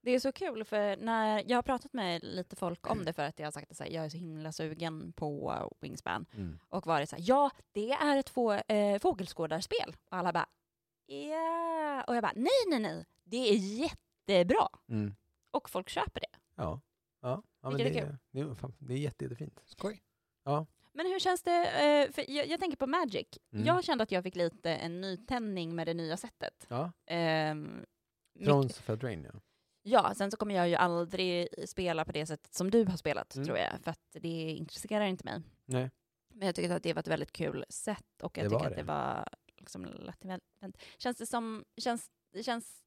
[0.03, 3.23] Det är så kul för när jag har pratat med lite folk om det för
[3.23, 6.27] att jag har sagt att jag är så himla sugen på Wingspan
[6.69, 10.47] och varit så här, ja det är ett få, eh, fågelskådarspel och alla bara
[11.07, 15.15] ja och jag bara nej nej nej det är jättebra Mm.
[15.51, 16.39] och folk köper det.
[16.55, 16.81] Ja.
[17.29, 19.63] Ja, ja men det, är det, är, fan, det är jätte, jättefint.
[19.65, 20.03] Skoj.
[20.93, 23.67] Men hur känns det, eh, för jag, jag tänker på Magic, Mm.
[23.67, 26.67] jag kände att jag fick lite en nytändning med det nya sättet.
[26.69, 26.93] Ja.
[27.07, 27.85] Ehm,
[28.45, 29.41] Thrones of Eldraine, ja.
[29.83, 33.35] Ja, sen så kommer jag ju aldrig spela på det sättet som du har spelat,
[33.35, 33.47] Mm.
[33.47, 35.43] tror jag, för att det intresserar inte mig.
[35.65, 35.91] Nej.
[36.35, 38.71] Men jag tycker att det var ett väldigt kul sätt och jag Det tycker att
[38.71, 38.77] det.
[38.77, 40.43] det var liksom lättanvänt.
[40.99, 42.11] Känns det som, känns,
[42.45, 42.85] känns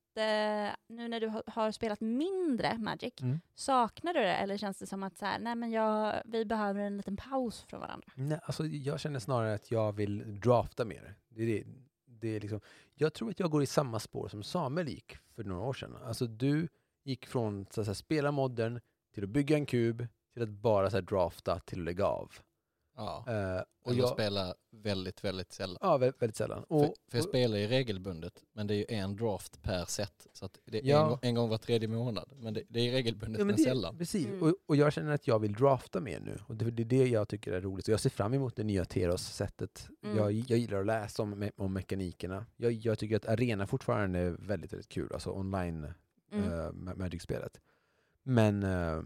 [0.88, 3.40] nu när du har, spelat mindre Magic, Mm.
[3.56, 6.80] saknar du det eller känns det som att så här, nej men jag, vi behöver
[6.82, 8.08] en liten paus från varandra?
[8.16, 11.16] Nej, alltså jag känner snarare att jag vill drafta mer.
[11.30, 11.64] Det är det,
[12.06, 12.62] det är liksom,
[12.96, 15.96] jag tror att jag går i samma spår som Samuel gick för några år sedan.
[16.06, 16.68] Alltså du
[17.04, 18.80] gick från att spela modern
[19.14, 22.32] till att bygga en kub till att bara så här, drafta till att lägga av.
[23.06, 23.26] Ja.
[23.58, 25.78] Eh, och jag, spela väldigt, väldigt sällan.
[25.82, 26.64] ja, väldigt, väldigt sällan.
[26.64, 30.28] Och, för, för jag spelar ju regelbundet, men det är ju en draft per set.
[30.34, 31.04] Så att det är Ja.
[31.04, 32.32] en, gång, en gång var tredje månad.
[32.38, 33.98] Men det, det är regelbundet, Ja, men, men det, sällan.
[33.98, 34.44] Precis, Mm.
[34.44, 36.38] och, och jag känner att jag vill drafta mer nu.
[36.48, 37.88] Och det, det är det jag tycker är roligt.
[37.88, 39.88] Och jag ser fram emot det nya Teros-sättet.
[40.04, 40.18] Mm.
[40.18, 42.46] Jag, jag gillar att läsa om, me- om mekanikerna.
[42.58, 45.10] Jag, jag tycker att arena fortfarande är väldigt, väldigt kul.
[45.14, 45.88] Alltså online
[46.34, 46.50] Mm.
[46.50, 47.60] Ma- Magic-spelet.
[48.24, 49.02] Men eh,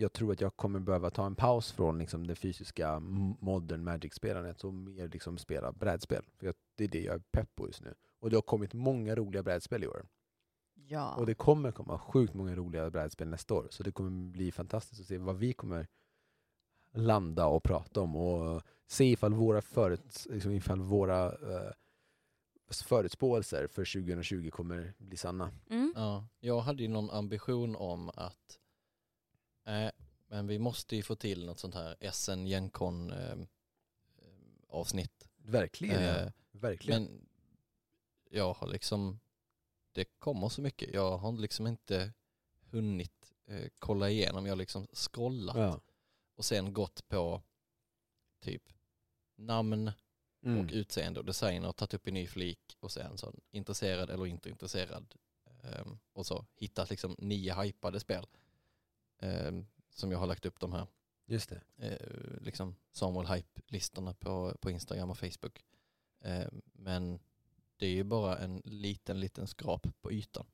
[0.00, 3.00] jag tror att jag kommer behöva ta en paus från liksom, det fysiska
[3.40, 6.24] modern Magic-spelandet och mer liksom, spela brädspel.
[6.36, 7.94] För jag, det är det jag är pepp på just nu.
[8.20, 10.06] Och det har kommit många roliga brädspel i år.
[10.74, 11.14] Ja.
[11.14, 13.66] Och det kommer komma sjukt många roliga brädspel nästa år.
[13.70, 15.86] Så det kommer bli fantastiskt att se vad vi kommer
[16.92, 21.72] landa och prata om och se ifall våra, förut, liksom ifall våra eh,
[22.70, 25.50] förutspåelser för 2020 kommer bli sanna.
[25.70, 25.92] Mm.
[25.96, 28.58] Ja, jag hade ju någon ambition om att
[29.68, 29.90] eh,
[30.26, 33.38] men vi måste ju få till något sånt här SN Gencon eh,
[34.68, 35.28] avsnitt.
[35.36, 36.02] Verkligen.
[36.02, 36.16] ja.
[36.16, 37.02] Eh, Verkligen.
[37.04, 37.28] Men
[38.30, 39.20] jag har liksom,
[39.92, 40.94] det kommer så mycket.
[40.94, 42.12] Jag har liksom inte
[42.70, 44.46] hunnit eh, kolla igenom.
[44.46, 45.80] Jag har liksom scrollat ja.
[46.34, 47.42] och sen gått på
[48.40, 48.62] typ
[49.36, 49.92] namn
[50.42, 50.64] Mm.
[50.64, 54.26] och utseende och design och tagit upp en ny flik och sen så intresserad eller
[54.26, 55.14] inte intresserad.
[55.62, 58.26] Ehm, och så hittat liksom nio hypade spel
[59.20, 60.86] ehm, som jag har lagt upp de här
[61.26, 61.60] Just det.
[61.76, 65.64] eh, liksom Samuel Hype-listorna på, på Instagram och Facebook.
[66.24, 67.18] Ehm, men
[67.76, 70.46] det är ju bara en liten, liten skrap på ytan.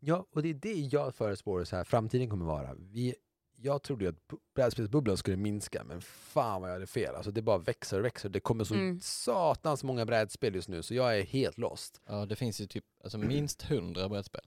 [0.00, 2.74] Ja, och det är det jag förespår så här framtiden kommer vara.
[2.74, 3.14] Vi,
[3.56, 7.14] jag trodde ju att bu- brädspelsbubblan skulle minska, men fan vad jag hade fel.
[7.14, 8.28] Alltså det bara växer och växer.
[8.28, 9.00] Det kommer så Mm.
[9.00, 12.00] satans många brädspel just nu, så jag är helt lost.
[12.06, 14.40] Ja, det finns ju typ alltså minst hundra brädspel.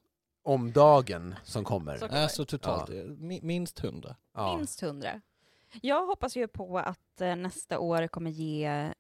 [0.48, 1.98] Om dagen som kommer.
[1.98, 4.16] Så- Alltså totalt, mi- minst hundra.
[4.34, 4.58] Ja.
[4.58, 5.22] Minst hundra.
[5.82, 8.92] Jag hoppas ju på att eh, nästa år kommer ge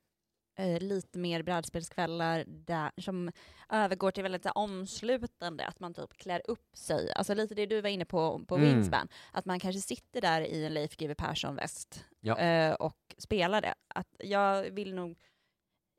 [0.60, 3.32] eh, lite mer brädspelskvällar där, som
[3.70, 7.12] övergår till väldigt så omslutande, att man typ klär upp sig.
[7.14, 8.68] Alltså lite det du var inne på på Mm.
[8.70, 12.38] Wingspan, att man kanske sitter där i en Leif GW Persson-väst Ja.
[12.38, 13.74] eh, och spelar det.
[13.88, 15.18] Att jag vill nog,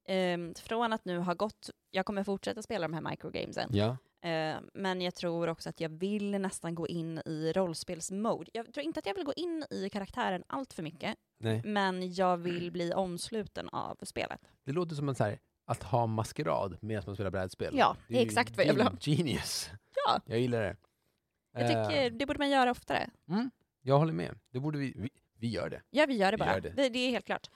[0.09, 3.97] ehm, från att nu ha gått, jag kommer fortsätta spela de här microgamesen, Ja.
[4.23, 8.51] Eh, men jag tror också att jag vill nästan gå in i rollspelsmode.
[8.55, 11.63] Jag tror inte att jag vill gå in i karaktären allt för mycket, Nej.
[11.65, 14.41] men jag vill bli omsluten av spelet.
[14.65, 17.75] Det låter som en så här, att ha maskerad medan man spelar brädspel.
[17.77, 18.93] Ja, det är ju exakt vad jag vill ha.
[19.01, 19.71] Genius.
[20.07, 20.21] Ja.
[20.27, 20.77] Jag gillar det.
[21.53, 23.11] Jag Eh, tycker det borde man göra oftare.
[23.29, 23.51] mm,
[23.83, 24.39] jag håller med.
[24.53, 25.83] Det borde vi, vi, vi gör det.
[25.91, 26.53] Ja, vi gör det bara.
[26.55, 26.69] gör det.
[26.71, 26.89] Det.
[26.89, 27.51] Det, är helt klart.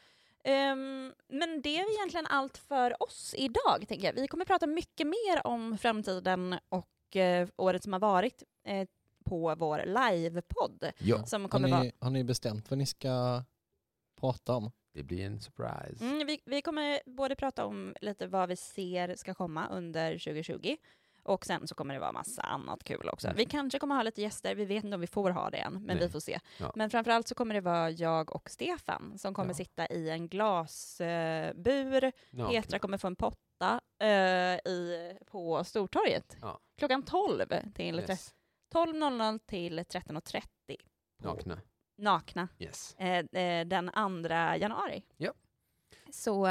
[0.44, 4.12] Ehm, men det är egentligen allt för oss idag, tänker jag.
[4.12, 8.88] Vi kommer prata mycket mer om framtiden och eh, året som har varit eh,
[9.24, 10.92] på vår livepodd.
[10.98, 11.26] Ja.
[11.26, 11.82] Som Har kommer vara...
[11.82, 13.44] ni, har ni bestämt vad ni ska
[14.20, 14.70] prata om?
[14.94, 16.04] Det blir en surprise.
[16.04, 20.76] Mm, vi, vi kommer både prata om lite vad vi ser ska komma under 2020
[21.22, 23.26] och sen så kommer det vara massa annat kul också.
[23.26, 23.36] Mm.
[23.36, 25.72] Vi kanske kommer ha lite gäster, vi vet inte om vi får ha det än,
[25.72, 25.98] men Nej.
[26.06, 26.40] vi får se.
[26.58, 26.72] Ja.
[26.74, 29.54] Men framförallt så kommer det vara jag och Stefan som kommer Ja.
[29.54, 32.12] sitta i en glasbur.
[32.30, 32.48] Nakna.
[32.50, 34.08] Petra kommer få en potta eh,
[34.72, 36.36] i, på Stortorget
[36.78, 37.44] klockan 12
[37.74, 38.34] till Yes.
[38.74, 40.42] 12.00 till 13.30.
[41.22, 41.58] på- Nakna.
[41.98, 42.48] Nakna.
[42.58, 42.94] Yes.
[42.94, 45.02] Eh, den 2 januari.
[45.16, 45.32] Ja.
[46.10, 46.46] Så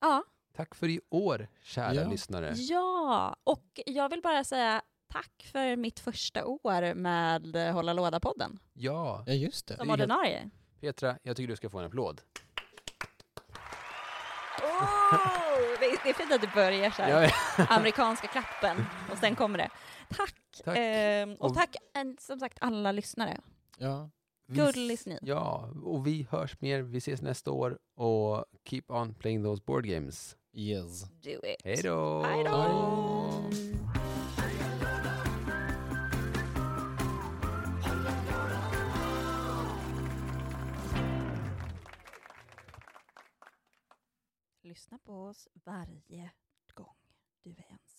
[0.00, 0.24] ja.
[0.60, 2.08] Tack för i år, kära Ja.
[2.08, 2.54] lyssnare.
[2.56, 4.82] ja, och jag vill bara säga
[5.12, 9.76] tack för mitt första år med Hålla Låda-podden Ja, Ja, just det.
[9.76, 10.50] som ordinarie.
[10.80, 12.20] Petra, jag tycker du ska få en applåd.
[14.62, 17.22] Oh, det är- fint att du börjar så här.
[17.22, 19.70] Ja, amerikanska klappen och sen kommer det.
[20.16, 20.34] Tack!
[20.64, 20.76] Tack.
[20.78, 21.76] Ehm, och Och- tack
[22.18, 23.40] som sagt alla lyssnare.
[23.78, 24.10] Ja.
[24.52, 25.18] Gullis ni.
[25.22, 26.82] Ja, och vi hörs mer.
[26.82, 30.36] Vi ses nästa år och keep on playing those board games.
[30.52, 31.04] Yes.
[31.22, 31.56] Do it.
[31.64, 32.22] Hej då!
[32.22, 33.50] Hej då!
[44.62, 46.30] Lyssna på oss varje
[46.74, 46.96] gång
[47.42, 47.89] du är ensam.